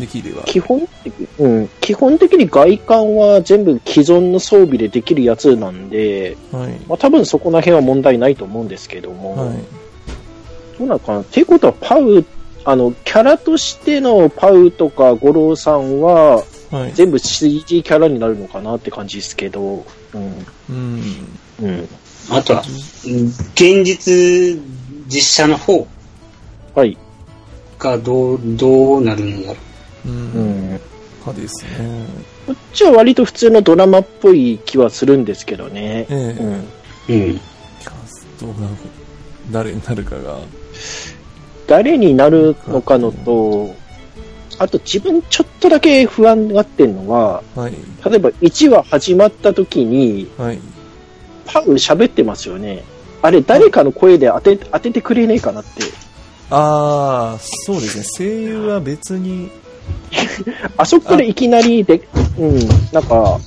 [0.00, 0.42] できれば。
[0.42, 1.68] 基本的、うん。
[1.80, 6.72] 基本的に外観は全部既存の装備でできるやつなんで、はい。
[6.88, 9.58] まあ多分そこら辺は問題ないと思うんですけども、はい。
[10.78, 11.20] どうなのかな？
[11.20, 12.24] っていうことは、パウ、
[12.64, 16.92] あの、キャラとしてのパウとか五郎さんは、はい。
[16.94, 20.46] 全部 CG キャラになるのかなって感じですけど、うん。
[20.70, 21.02] うん。
[21.62, 21.88] うん。
[22.30, 22.62] あとは、
[23.06, 24.60] うん現実
[25.06, 25.86] 実写の方
[26.74, 26.98] はい。
[27.78, 29.56] がどう、どうなるんだろ
[30.06, 30.08] う。
[30.08, 30.80] うんん。
[31.24, 32.06] かですね。
[32.46, 36.06] こっちは割と普通のドラマっぽい気はするんですけどね。
[36.08, 36.52] ええうん。
[36.52, 36.54] う。
[36.54, 36.64] うん。
[37.08, 38.54] キャストが
[39.50, 40.38] 誰になるかが。
[41.66, 43.74] 誰になるのかのと、
[44.58, 47.72] あと自分ちょっとだけ不安がってんのは、はい。
[48.04, 50.58] 例えば1話始まった時に、はい。
[51.44, 52.84] パウ喋ってますよね。
[53.20, 55.82] あれ誰かの声で当て、当ててくれねえかなって。
[56.50, 58.04] ああ、そうですね。
[58.16, 59.50] 声優は別に、
[60.76, 62.00] あそこでいきなりで、
[62.38, 62.58] うん、
[62.92, 63.40] なんか、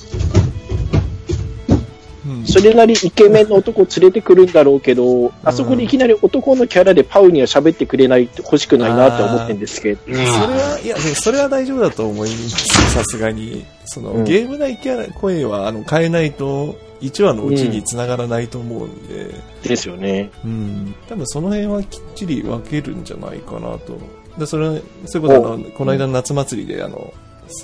[2.26, 2.46] うん。
[2.46, 10.00] それなりイケメンの男を連れてくるんだろうけど、あそこでいきなり男のキャラでパウには喋ってくれない、欲しくないなって思ってるんですけど。
[10.06, 12.94] それは、いや、それは大丈夫だと思います。
[12.94, 13.66] さすがに。
[13.86, 19.34] その、うんゲーム内キャラ、声は、あの、変えないと、1話のうちに繋がらないと思うんで、
[19.64, 20.32] ですよね。
[20.46, 20.96] うん。
[21.10, 24.00] 多分その辺はきっちり分けるんじゃないかなと。
[24.38, 27.14] で、それは、そういうことはあの、この間の夏祭りで、あの、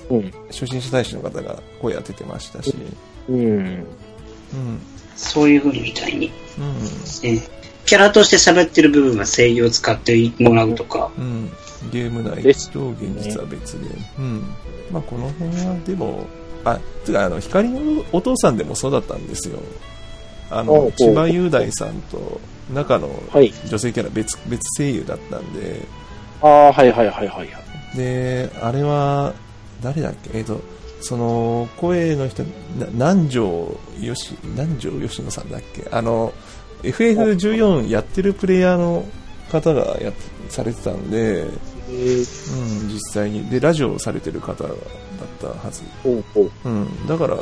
[0.10, 0.32] うん。
[0.48, 2.74] 初心者大使の方が声当ててましたし、
[3.30, 3.38] うん。
[3.38, 3.86] うん。
[5.16, 6.32] そういう風にみたいに。
[6.58, 7.36] うん。
[7.36, 7.42] ね
[7.86, 11.10] キャラとして喋ってる部分は声優を使ってもらうとか。
[11.18, 11.50] うん。
[11.90, 13.88] ゲーム内と現実は別で。
[14.20, 14.44] うん。
[14.92, 16.26] まあ、この辺は、でも、
[16.66, 19.60] あ、つうか、あの、光のお父さんでもそうだったんですよ。
[20.50, 22.40] あの千葉雄大さんと、
[22.74, 23.54] 中のはい。
[23.68, 25.82] 女性キャラ別、別声優だったんで、
[26.42, 27.98] ああ、はいはいはいはい。
[27.98, 29.34] で、あれは、
[29.82, 30.38] 誰だっけ？
[30.38, 30.60] えっ、と、
[31.02, 35.88] その、声の人、な南條よし、南條吉野さんだっけ？
[35.92, 36.34] あの、
[36.84, 39.06] FF14 やってるプレイヤーの
[39.52, 40.14] 方がやっ
[40.50, 43.50] されてたんで、うん、実際に。
[43.50, 44.70] で、ラジオをされてる方だ
[45.38, 45.84] ったはず。
[46.04, 46.70] ほうほう。
[46.70, 47.08] うん。
[47.08, 47.38] だから、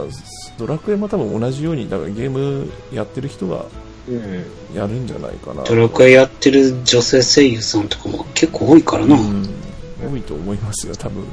[0.57, 3.65] ドラクエも多分同じように、だからゲームやってる人が
[4.07, 4.75] うん。
[4.75, 5.63] やるんじゃないかな。
[5.63, 9.15] ドラクエやってる女性声優さんとかも結構多いからな。
[9.15, 9.47] うん。
[10.11, 11.23] 多いと思いますよ、多分。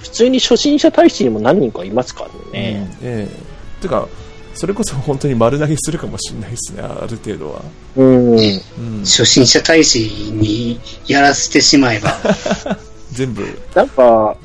[0.00, 2.96] 普通に初心者大使にも何人かいますからうんね。
[3.02, 4.08] ええてか、
[4.54, 7.62] それこそ本当に丸投げするかもしれないですね、ある程度は。
[7.96, 8.36] うん。
[8.36, 9.00] うん。
[9.00, 10.00] 初心者大使
[10.32, 12.16] にやらせてしまえば。
[13.12, 13.44] 全部。
[13.74, 14.36] なんか、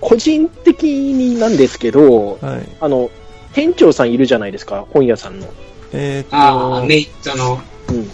[0.00, 2.68] 個人的になんですけど、はい。
[2.80, 3.10] あの、
[3.54, 5.46] 店長さんいるじゃないですか、本屋さんの。
[5.92, 8.08] えーっと、ああ、メイトのうん。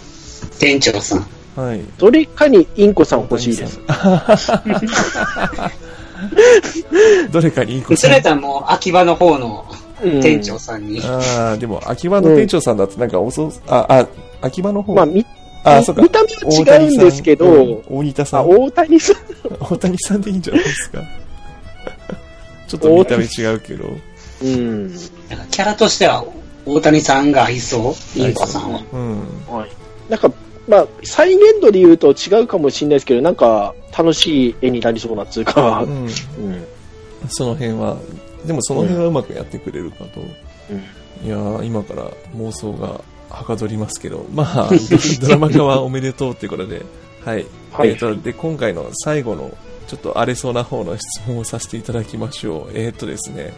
[0.59, 1.27] 店長さん。
[1.55, 1.81] はい。
[1.97, 3.79] どれかにインコさん欲しいです。
[7.31, 9.65] どれかにいいことそれとはもう秋葉の方の
[10.03, 11.01] うん店長さんに。
[11.01, 14.07] ああ、でも、秋葉の店長さんだとなんか遅、あ、あ、
[14.41, 14.93] 秋葉の方？
[14.93, 15.25] まあ、み、
[15.63, 16.01] あ、そうか。
[16.01, 18.49] 見た目は違うんですけど、大谷さん。
[18.49, 19.15] 大谷さん。
[19.61, 21.01] 大谷さんでいいんじゃないですか？
[22.67, 23.89] ちょっと見た目違うけど。
[24.43, 24.93] うん。
[24.93, 26.25] なんかキャラとしては
[26.65, 28.83] 大谷さんが合いそう、インコさんは。
[28.91, 29.19] うん。
[29.47, 29.69] はい。
[30.09, 30.31] なんか、
[30.67, 36.05] まあ、再現度で言うと違うかもしれないですけど、なんか、楽しい絵になりそうなっていうか、うん。
[36.05, 36.09] うん。
[37.29, 37.97] そその辺は、
[38.45, 40.21] でもその辺はうまくやってくれるかと。
[40.71, 40.81] うん
[41.23, 46.81] いやー、今から妄想がはかどりますけど、 まあ、ドドラマ化はおめでとうってことで、
[47.23, 47.45] はい。
[47.71, 49.51] はいえっ、と、で、今回の最後の、
[49.87, 52.71] ちょっと荒れそうな方の質問をさせていただきましょう。
[52.77, 53.53] えっ、とですね、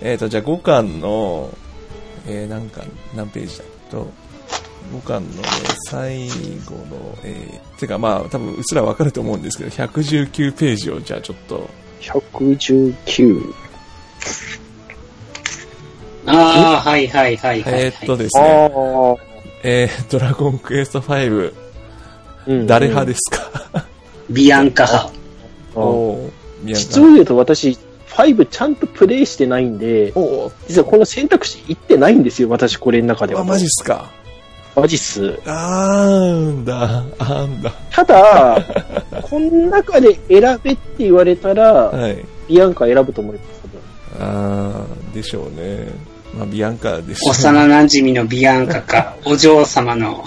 [0.00, 1.50] えっ、と、じゃあ5巻の、
[2.26, 4.06] えー、何巻、何ページだと、
[4.92, 5.48] 5巻のね、
[5.88, 11.68] 最後の、えー、てかまあ、多分うちらわかると思うんですけど、119ページをじゃあちょっと、
[12.00, 13.54] 119。
[16.26, 17.82] ああ、はいはいはいはい、はい。
[17.84, 19.14] えーっとですあね、あ。
[19.64, 21.54] えー、ドラゴンクエスト5、
[22.46, 23.84] うん誰派ですか、
[24.30, 25.17] ビアンカ派。
[26.64, 30.12] 実を言うと私、5ちゃんとプレイしてないんで、
[30.68, 33.42] 実はこの選択肢行ってないんですよ、私これの中では。
[33.42, 34.10] あ、マジっすか。
[34.74, 35.40] マジっす。
[35.46, 37.72] あーんだ、あーんだ。
[37.90, 38.58] ただ、
[39.22, 42.24] この中で選べって言われたら、はい。
[42.48, 43.60] ビアンカ選ぶと思います。
[43.62, 45.88] 多分あー、でしょうね。
[46.34, 50.24] まあ、ビアンカでしょう、幼馴染のビアンカか、 お嬢様の、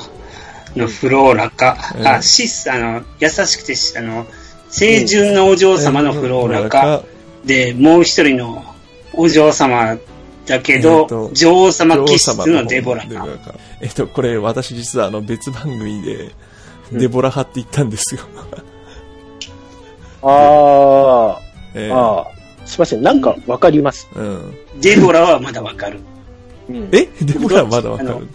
[0.76, 4.26] のフローラか、うんあ、シス、あの、優しくて、あの、
[4.72, 7.04] 清純なお嬢様のフローラか、
[7.46, 8.64] で、もう一人の
[9.14, 9.98] お嬢様
[10.46, 13.28] だけど、えーと女王様気質のデボラか。
[13.82, 16.32] えっと、これ私実はあの別番組で、
[16.92, 18.22] デボラ派って言ったんですよ。
[20.24, 21.40] あ
[21.74, 22.28] えあ、ああ。
[22.66, 24.08] すいません、なんかわかります。
[24.16, 24.56] うん。
[24.80, 26.00] デボラはまだわかる。
[26.70, 27.10] うんえ？
[27.22, 28.28] デボラはまだわかあのる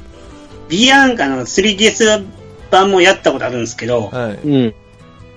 [0.68, 2.26] ビアンカの 3DS
[2.70, 4.32] 版もやったことあるんですけど、はい。
[4.34, 4.74] うん。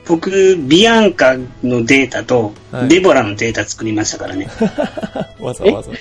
[0.10, 4.50] 僕、ビアンカのデータとはいデボラのデータ作りましたからね。
[5.40, 5.92] わざわざ。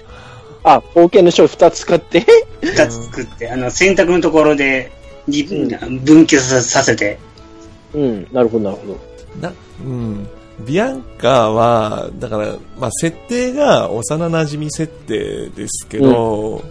[0.64, 2.24] あ、冒険の書2つ使って、
[2.62, 4.90] 二つ作って、あの、選択のところで、
[5.26, 7.18] 分岐ささせて、
[7.92, 8.98] うん、なるほど、なるほど。
[9.40, 9.52] な、
[9.84, 10.26] うん。
[10.66, 16.64] ビアンカは、だから、まあ、設定が幼馴染設定ですけど、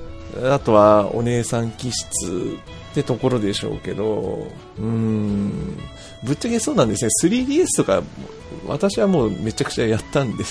[0.43, 2.57] あとはお姉さん気質
[2.91, 4.47] ってところでしょうけど、
[4.79, 5.77] うん。
[6.23, 7.11] ぶっちゃけそうなんですね。
[7.23, 8.03] 3DS とか、
[8.67, 10.43] 私はもうめちゃくちゃやったんで、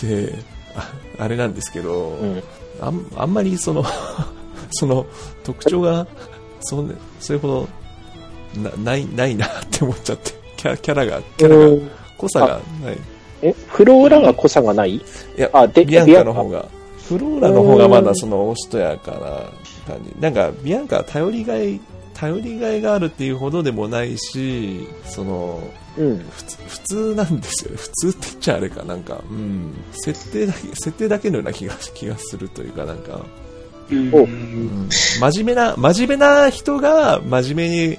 [0.74, 2.42] ああれなんですけど、うん。
[2.80, 3.84] あんあんまりその、
[4.72, 5.06] その
[5.44, 6.06] 特徴が、
[6.60, 7.68] そんそれほど
[8.62, 12.98] なない、ないなって思っちゃって、キャラキャラが、キャラが、うん濃さがない。
[13.42, 14.96] え、フローラが濃さがない？
[14.96, 15.02] い
[15.36, 16.60] や、あ、で、ビアンカの方が。
[16.60, 16.68] が、
[17.08, 20.14] フローラの方がまだそのおしとやかな感じ。
[20.20, 21.80] なんか、ビアンカは頼りがい、
[22.16, 25.60] 頼りがいがあるっていうほどでもないし、その、
[25.98, 26.18] うん。
[26.18, 27.76] 普通普通なんですよね。
[27.76, 33.20] 普通って言っちゃあれか、なんか、うん、設定だけ、設定だけのような気が気がするというか、なんか、
[33.90, 37.98] うんおうん真面目な、真面目な人が真面目に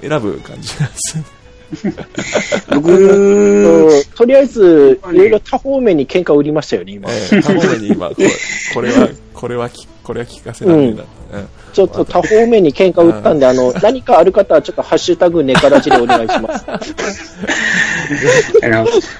[0.00, 1.24] 選ぶ感じなんですよ。
[2.74, 7.10] 僕、とりあえず、いろいろ多方面に喧嘩売りましたよね、今。
[7.10, 8.30] ええ、他方面に今、これ
[8.74, 11.02] これは、これはき、これは聞かせられるな。
[11.32, 16.64] うんちょっと多方面に喧嘩売ったんで、あの、 何かある方はちょっとハッシュタグネカラジでお願いします。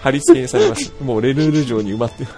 [0.00, 0.92] 貼り付けにされます。
[1.03, 2.30] もうレルール上に埋まって、は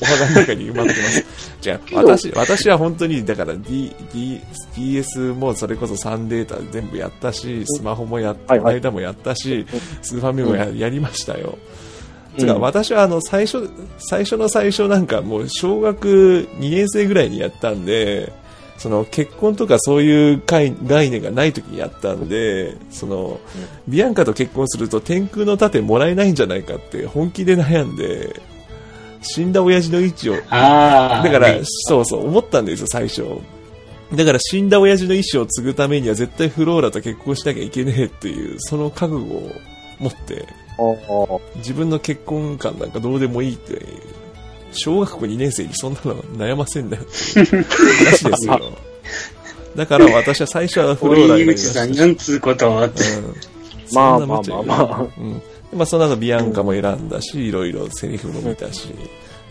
[0.00, 1.24] お墓の中に埋まってます。
[1.60, 4.40] じゃあ、私、私は本当に、だから D、D、
[4.76, 9.66] DS もそれこそ3データ全部やったし、スマホもやっ、はいはいこの間もやったし、
[10.02, 11.58] スーファミもや,、やりましたよ。
[11.66, 11.82] うん
[12.38, 18.32] つか私はあの最初、最初の最初なんかもう小学2年生ぐらいにやったんで、
[18.82, 23.38] その結婚とかそういう概概念がない時にやったんで、その、
[23.86, 28.42] ビアンカと結婚すると天空の盾もらえないんじゃないかって本気で悩んで、
[29.22, 31.22] 死んだ親父の位置を、ああ。
[31.22, 33.24] だからね、そうそう、思ったんですよ、最初。
[34.12, 39.52] だから死んだ親父の意思を継ぐためには絶対フローラと結婚しなきゃいけねえっていう、その覚悟を
[40.00, 40.48] 持って、
[41.58, 43.80] 自分の結婚観なんかどうでもいいって
[44.72, 47.04] 小学校2年生にそんなの悩ませんだよ
[47.34, 48.60] 話ですよ。
[49.76, 53.02] だから私は最初はフローラ堀が口さん、なんつうことをって。
[53.02, 53.34] うん
[53.94, 55.38] まあまあまあまあうん。
[55.38, 58.88] でまあ、その後ビアンカも選んだし、いろいろセリフも見たし、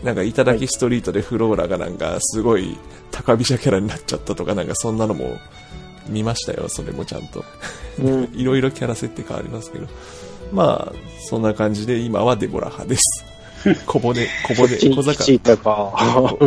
[0.02, 2.76] なんか、いただきストリートでフローラがなんか、すごい
[3.10, 5.38] 高飛車キャラになっちゃったとか、なんか、そんなのも
[6.08, 7.44] 見ましたよ、それもちゃんと。
[8.00, 8.30] うん。
[8.34, 9.86] いろいろキャラ設定変わりますけど。
[10.52, 10.92] まあ、
[11.28, 13.24] そんな感じで、今はデボラ派です。
[13.86, 15.14] 小骨、小骨、小魚。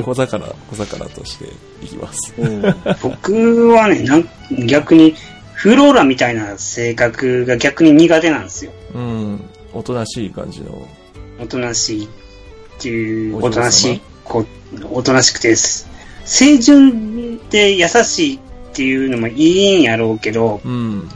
[0.04, 1.46] 小魚、小魚として
[1.82, 2.34] いきます。
[2.38, 2.62] うん。
[3.02, 4.28] 僕はね、なん
[4.68, 5.16] 逆に、
[5.54, 8.72] フローラみたいな性格が逆に苦手なんですよ。
[8.94, 9.42] うん。
[9.74, 10.88] おとなしい感じの。
[11.40, 12.08] おとなしいっ
[12.80, 14.46] ていう、おとなしい子、
[14.92, 15.88] おとなしくてです。
[16.26, 18.40] 清純で優しいっ
[18.74, 21.10] ていうのもいいんやろうけど、うん。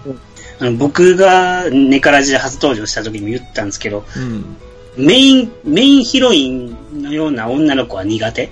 [0.60, 4.58] あの僕がネカラジで初登場した時にも言ったんですけど、うん。
[5.00, 8.50] メイン、メインヒロインのような女の子は苦手？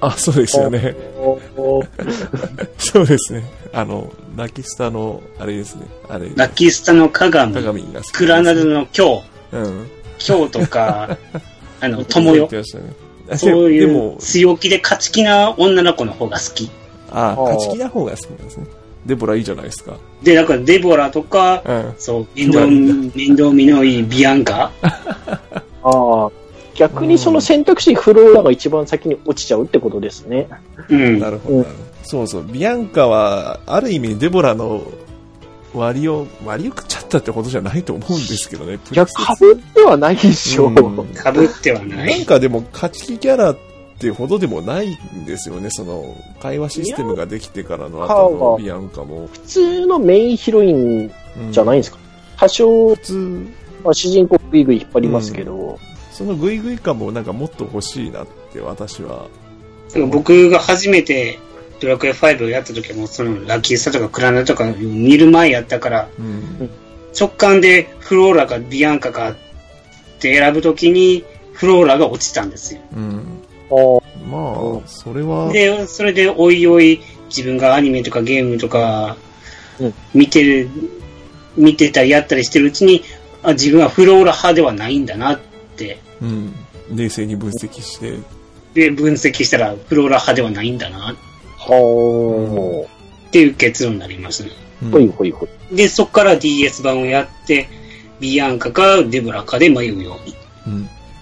[0.00, 0.94] あ、そうですよね。
[1.16, 1.38] お
[2.78, 3.44] そうですね。
[3.72, 5.86] あの、ラキスタの、あれですね。
[6.08, 9.22] あれ、ラッキースタの鏡、鏡が好きですクラナドの今日、
[9.52, 9.86] うん。
[10.26, 11.16] 今日とか、
[11.80, 12.62] あの、友よね。
[13.30, 16.70] あそういでもう、強気で勝ち気な女の子の方が好き。
[17.10, 18.66] あ、あー勝ち気な方が好きなんですね。
[19.06, 19.96] デボラいいじゃないですか。
[20.22, 21.94] で、だからデボラとか、うん。
[21.98, 24.70] そう、面倒見、面倒見のいいビアンカ？
[25.82, 26.30] ああ。
[26.74, 30.48] 逆にその選択肢にフローラが一番先に落ちちゃうってことですね。
[30.88, 31.18] うん。
[31.20, 31.84] なるほど、なるほど。
[32.02, 32.44] そうそう。
[32.44, 34.82] ビアンカは、ある意味デボラの
[35.74, 38.78] 割を、割を食っちゃったってことじゃないと思うんですけどね。
[38.90, 40.68] いや、被ってはないでしょ。
[40.68, 40.74] うん
[41.14, 42.24] かぶってはななんい。
[42.24, 43.58] かでも、勝ち気キャラっ
[43.98, 45.68] てほどでもないんですよね。
[45.70, 49.28] その、会話システムができてからの後のビアンカも。
[49.30, 51.12] 普通のメインヒロイン
[51.50, 51.98] じゃないんですか？
[52.38, 53.46] 多少、普通、
[53.84, 55.78] まあ、主人公グイグイ引っ張りますけど、
[56.10, 59.28] そのグイグイ感もなんかもっと欲しいなって私は。
[60.10, 61.38] 僕が初めて
[61.80, 66.70] ドラクエ5をやった時も、そのラッキースタとかクラナとか見る前やったから、うん。
[67.18, 69.36] 直感でフローラかビアンカかっ
[70.20, 72.80] て選ぶ時に、フローラが落ちたんですよ。
[72.94, 73.42] うん。
[74.30, 79.16] まあ、それは、で、それでおいおい自分がアニメとかゲームとか
[79.80, 80.68] うん見てる、
[81.56, 83.02] 見てたりやったりしてるうちに、
[83.42, 85.40] あ自分はフローラ派ではないんだなっ
[85.76, 86.54] て、うん。
[86.94, 88.18] 冷静に分析して、
[88.74, 91.14] で、分析したらフローラ派ではないんだな
[91.58, 92.86] は
[93.26, 94.50] っていう結論になりますね。
[94.82, 94.92] うんあ。
[94.92, 95.76] ほいほいほい。
[95.76, 97.68] で、そこから DS 版をやって、
[98.20, 100.36] ビアンカかデブラかで迷うように。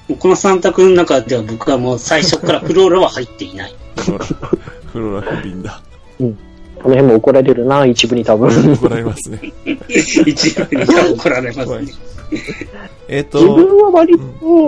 [0.09, 0.17] うん。
[0.19, 3.75] この3択の中では僕はもう最初からフローラは入っていない。
[3.97, 5.81] フローラ、不憫だ。
[6.83, 8.49] この辺も怒られるな、一部に多分。
[8.73, 9.41] 怒られますね。
[9.89, 11.93] 一部には怒られますね。
[13.09, 14.17] えっ、自と、分は割う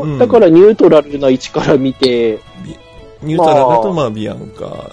[0.06, 2.40] んと、だからニュートラルな位置から見て、
[3.22, 4.90] ニュートラルだと、ままあ、ビアンカ。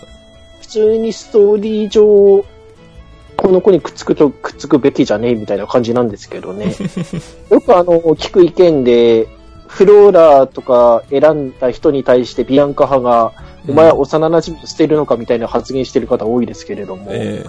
[0.61, 2.45] 普通にストーリー上、
[3.35, 6.75] この子にくっつくとくっつくべきじゃねえみたいな感じなんですけどね。
[7.49, 9.27] よくあの、聞く意見で、
[9.67, 13.33] フローラとか選んだ人に対してビアンカ派が、
[13.67, 17.45] お前は幼馴染を捨てるのかみたいな発言してる方多いですけれども、え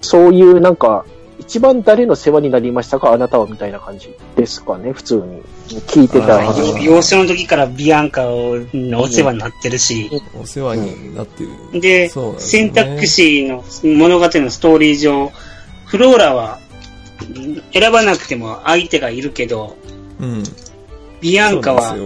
[0.00, 1.04] そういうなんか、
[1.38, 5.42] 一番誰の世話になりましたかあなたはみたいな感じですかね、普通に。
[5.86, 6.42] 聞いてた。
[6.82, 11.50] 幼少の時からビアンカのお世話になってるし、えお世話になってる。
[11.72, 15.32] で、ですね選択肢の物語のストーリー上、
[15.86, 16.58] フローラは
[17.20, 19.76] うん選ばなくても相手がいるけど、
[20.20, 20.42] うん。
[21.20, 21.96] ビアンカは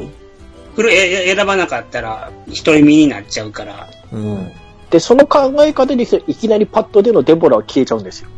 [0.77, 2.31] そうなんですよフロえ選ばなかったら
[2.65, 4.53] 独り身になっちゃうから、うん。
[4.91, 8.29] で、その考え方でいくといきなりパッドでのデボラは消えちゃうんですよ。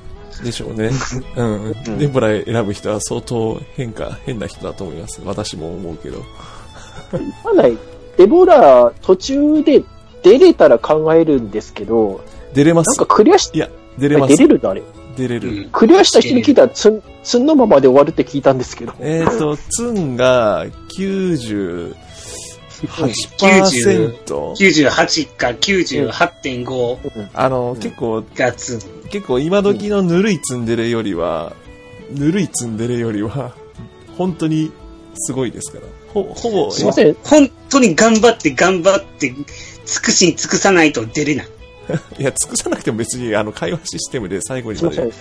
[0.43, 0.91] でしょうね。
[1.37, 1.99] うん。
[1.99, 5.20] デボラ選ぶ人は相当変化、変な人だと思います。
[5.24, 6.22] 私も思うけど。
[7.45, 7.68] まだ、
[8.16, 9.82] デボラ途中で
[10.22, 12.20] 出れたら考えるんですけど、
[12.53, 13.14] 出れますなんか。
[13.14, 13.68] クリアし、いや、
[13.99, 14.49] 出れます出れ。
[14.49, 14.82] るんだあれ。
[15.16, 15.49] 出れる。
[15.49, 18.93] うんクリアした人に聞いたらツン、ツンのままで終わるって聞いたんですけど。
[19.01, 20.66] えっ、と、ツンが
[22.85, 28.81] 98%、98か98.5あの、結構、がツン。
[29.09, 31.55] 結構今時のぬるいツンデレよりは、
[32.11, 33.55] ぬるいツンデレよりは、
[34.16, 34.72] 本当に
[35.14, 35.85] すごいですから。
[36.12, 37.16] ほ、ほぼ、すいません。
[37.24, 39.47] 本当に頑張って頑張って、尽
[40.03, 41.49] くしに尽くさないと出れない。
[42.18, 45.12] いや、尽くさなくても別に、あの、会話システムで最後にまで。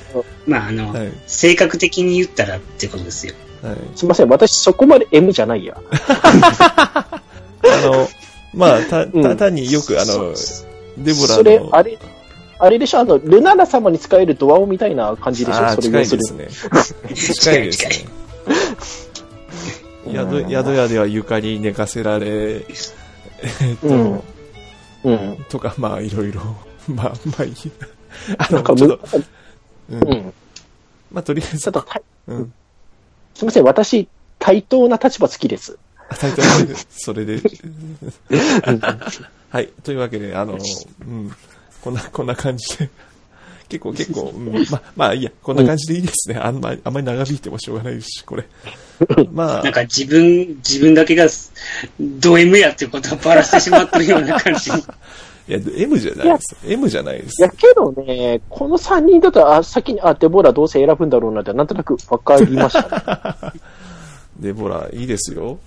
[0.47, 1.12] まあ、あの、はい。
[1.28, 3.34] 性格的に言ったらってことですよ。
[3.62, 3.78] はい。
[3.95, 4.30] すいません。
[4.30, 5.78] 私そこまで M じゃないや。
[7.72, 8.07] あの、
[8.53, 10.34] まあ、た、うんた、単によく、あの、
[10.97, 11.97] デボラそれ、の、あれ、
[12.57, 12.99] あれでしょ？
[12.99, 15.70] あの、ルナナ様に使えるドアオみたいな感じでしょ？
[15.70, 16.34] それ近いで要す。
[16.34, 16.47] ね。
[17.13, 17.89] 近いですね。
[20.07, 24.24] 宿、宿屋では床に寝かせられ、えっと、うん。
[25.03, 25.45] うん。
[25.49, 26.41] とか、まあ、いろいろ。
[26.88, 27.53] まあ、まあいい。
[28.38, 28.99] あの、ちょっと、
[29.89, 30.07] うん。
[30.07, 30.34] うん。
[31.11, 32.53] まあ、とりあえずちょっ、とた、うん。
[33.34, 34.07] すみません、私、
[34.39, 35.78] 対等な立場好きです。
[36.10, 37.41] あタイトルそれで。
[39.49, 39.70] はい。
[39.84, 41.32] というわけで、あの、うん。
[41.82, 42.89] こんな、こんな感じで。
[43.68, 46.36] 結構結構、うん、ま、まあいいや、こんな感じでいいですね。
[46.38, 48.45] あんまり、あんまり長引いてもしょうがないし、これ。
[49.32, 51.28] まあなん、か自分、自分だけが
[51.99, 54.72] ド M やっていうことをばらしてしまってるような感じ。
[55.47, 56.56] いや、M じゃないです。
[56.66, 57.49] M じゃないですいや、。
[57.49, 63.60] けどね、この3人だと、あ、先に、あ、デボラどうせ選ぶんだろうなって、なんとなく分かりましたね。
[64.39, 65.60] デボラ、いいですよ。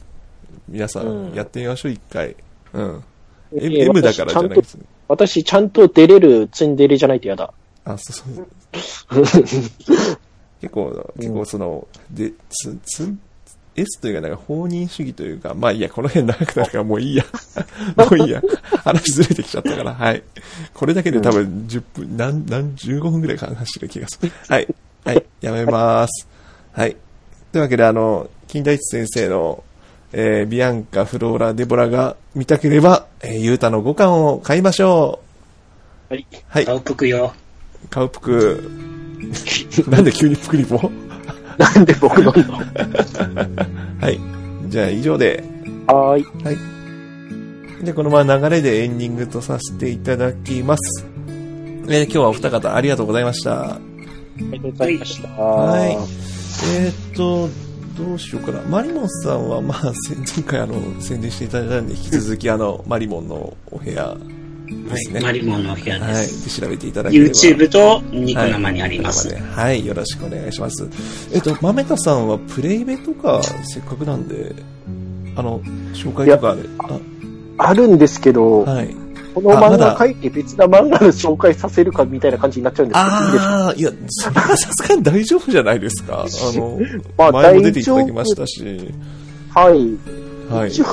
[0.68, 2.36] 皆さうんん、やってみましょう、一回。
[2.72, 3.04] うん。
[3.52, 4.84] M だからじゃないですね。
[5.08, 7.52] 私、ちゃんと出れるツンデレじゃないと嫌だ。
[7.84, 8.46] あ、そうそう。
[10.60, 13.14] 結構、結構その、で、つ、つ、
[13.76, 17.24] S というか、なんか、放任主義というか、まあいいや、この辺長くなるからもういいや。
[17.96, 18.42] もういいや。
[18.84, 20.22] 話ずれてきちゃったから、はい。
[20.74, 24.32] これだけで多分10分、何、何、15分くらい話してる気がする。
[24.48, 24.68] はい。
[25.04, 25.24] はい。
[25.40, 26.26] やめます。
[26.72, 26.96] はい。
[27.52, 29.62] というわけで、あの、金田一先生の、
[30.12, 35.20] えー、ビアンカ、フローラ、デボラが見たければ、えー、ユータの5巻を買いましょ
[36.10, 36.14] う。
[36.14, 36.26] はい。
[36.48, 36.66] はい。
[36.66, 37.32] 顔ぷくよ。
[37.90, 38.70] カウプク、
[39.88, 40.90] なんで急にプクリポ
[41.58, 42.32] なんで僕の？
[44.00, 44.18] はい。
[44.68, 45.44] じゃあ以上で、
[45.86, 46.44] はーい。
[46.44, 47.84] はい。
[47.84, 51.04] で、このまま流れでエンディングとさせていただきます。
[51.90, 53.72] えー今日はお二方ありがとうございました。
[53.74, 53.78] あ
[54.38, 55.28] りがとうございました。
[55.28, 57.48] はいえーっと、
[57.98, 58.62] どうしようかな。
[58.62, 64.16] マリモンさんは、まあ、前前回あの、宣伝していただいたんで、引き続きあの、マリモンのお部屋
[64.68, 65.20] ですね。
[65.20, 66.12] マリモンのお部屋はい。
[66.12, 66.60] です。
[66.60, 67.30] で、調べていただければ。
[67.30, 69.28] YouTube とニコ生にあります。
[69.34, 70.88] はい、はい、よろしくお願いします。
[71.32, 74.54] えっと、豆田さんはプレイベとか、せっかくなんで、
[75.34, 75.60] あの、
[75.92, 76.62] 紹介とかで、
[77.58, 79.07] あるんですけど、あ、はい。
[79.34, 86.24] この漫画書いて別な漫画で紹介させるかみたいな感じになっちゃうんですけど、ああ、いや、それはさすがに大丈夫じゃないですか。
[86.26, 86.78] あの、
[87.16, 88.62] まあ前も出ていただきましたし、
[89.54, 89.96] はい。
[90.52, 90.68] はい。
[90.68, 90.84] 一応、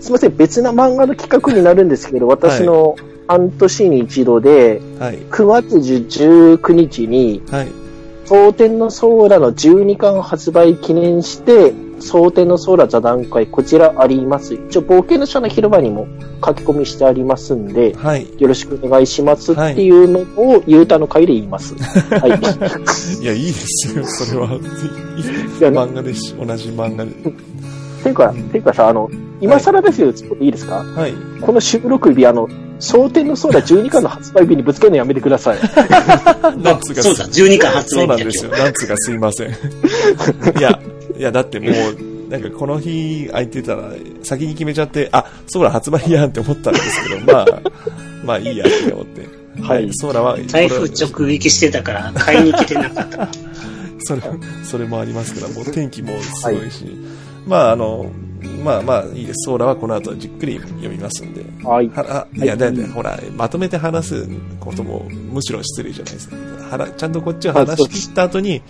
[0.00, 2.96] すみません、別な漫画の企画になるんですけど、私の
[3.28, 5.18] 半年に一度で、はい。
[5.30, 7.68] 9月19日に、はい。
[8.26, 11.72] 蒼天のソーラの12巻発売記念して、
[12.04, 14.54] 蒼天のソーラ座談会、こちらあります。
[14.54, 16.06] 一応、冒険の書の広場にも
[16.44, 18.28] 書き込みしてありますんで、はい。
[18.38, 21.74] よろしくお願いしますっていうのを、ゆうたの会で言います。
[21.74, 23.22] はい。
[23.22, 23.24] い。
[23.24, 24.52] や、いいですよ、それは。
[24.54, 24.60] いい
[25.60, 27.10] や漫画ですし、同じ漫画で。
[27.12, 28.12] てい。
[28.12, 28.60] うか、てい。
[28.60, 30.52] うかさ、あの、今更ですよ、ちょっといい。
[30.52, 31.14] ですかはい。
[31.40, 32.48] この収録日、あの、
[32.80, 35.58] 蒼天のソーラ12巻の発売日にぶつけるのやめてください。
[36.58, 38.50] なんつうか、そうだ、12巻発そう売日だ今なんですよ。
[38.50, 39.18] なんつうかすい。
[39.18, 39.48] ません。
[39.48, 40.60] い。
[40.60, 40.93] や、い
[41.24, 41.70] や、だってもう、
[42.30, 47.62] なんかこの日空いてたら、先に決めちゃって、あ、ソーラ発売やんって思ったんですけど、まあ、
[48.24, 49.28] まあいいやって思って。
[49.60, 53.28] はい、ソーラは、台風直撃してたから、買いに来てなかった。
[54.00, 54.22] それ、
[54.64, 56.84] それもありますから、もう天気もすごいし、
[57.46, 58.10] まああの、
[58.62, 59.44] まあまあいいです。
[59.46, 61.44] ソーラはこの後じっくり読みますんで。
[61.62, 61.88] はい。
[61.88, 64.28] はあいや、だって、ほら、まとめて話す
[64.60, 66.36] ことも、むしろ失礼じゃないですか。
[66.70, 68.62] はらちゃんとこっちを話し切った後に、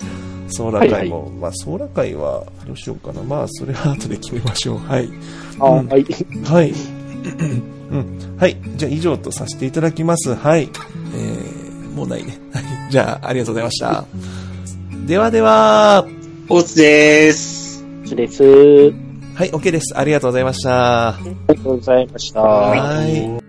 [0.55, 3.23] ソーラ会も、まあ、ソーラ会は、どうしようかな。
[3.23, 4.79] まあ、それは後で決めましょう。
[4.79, 5.09] はい。
[5.59, 6.45] はい。
[6.45, 6.73] はい。
[7.91, 8.37] うん。
[8.39, 8.57] はい。
[8.77, 10.35] じゃあ、以上とさせていただきます。
[10.35, 10.63] はい。
[10.63, 12.39] えー、もうないね。
[12.53, 12.65] はい。
[12.91, 14.05] じゃあ、ありがとうございました。
[15.07, 16.07] ではでは、
[16.49, 17.85] 大津です。
[18.15, 18.45] です。
[19.35, 19.99] はい、OK です。
[19.99, 21.09] ありがとうございました。
[21.09, 22.41] ありがとうございました。
[22.41, 23.44] はい。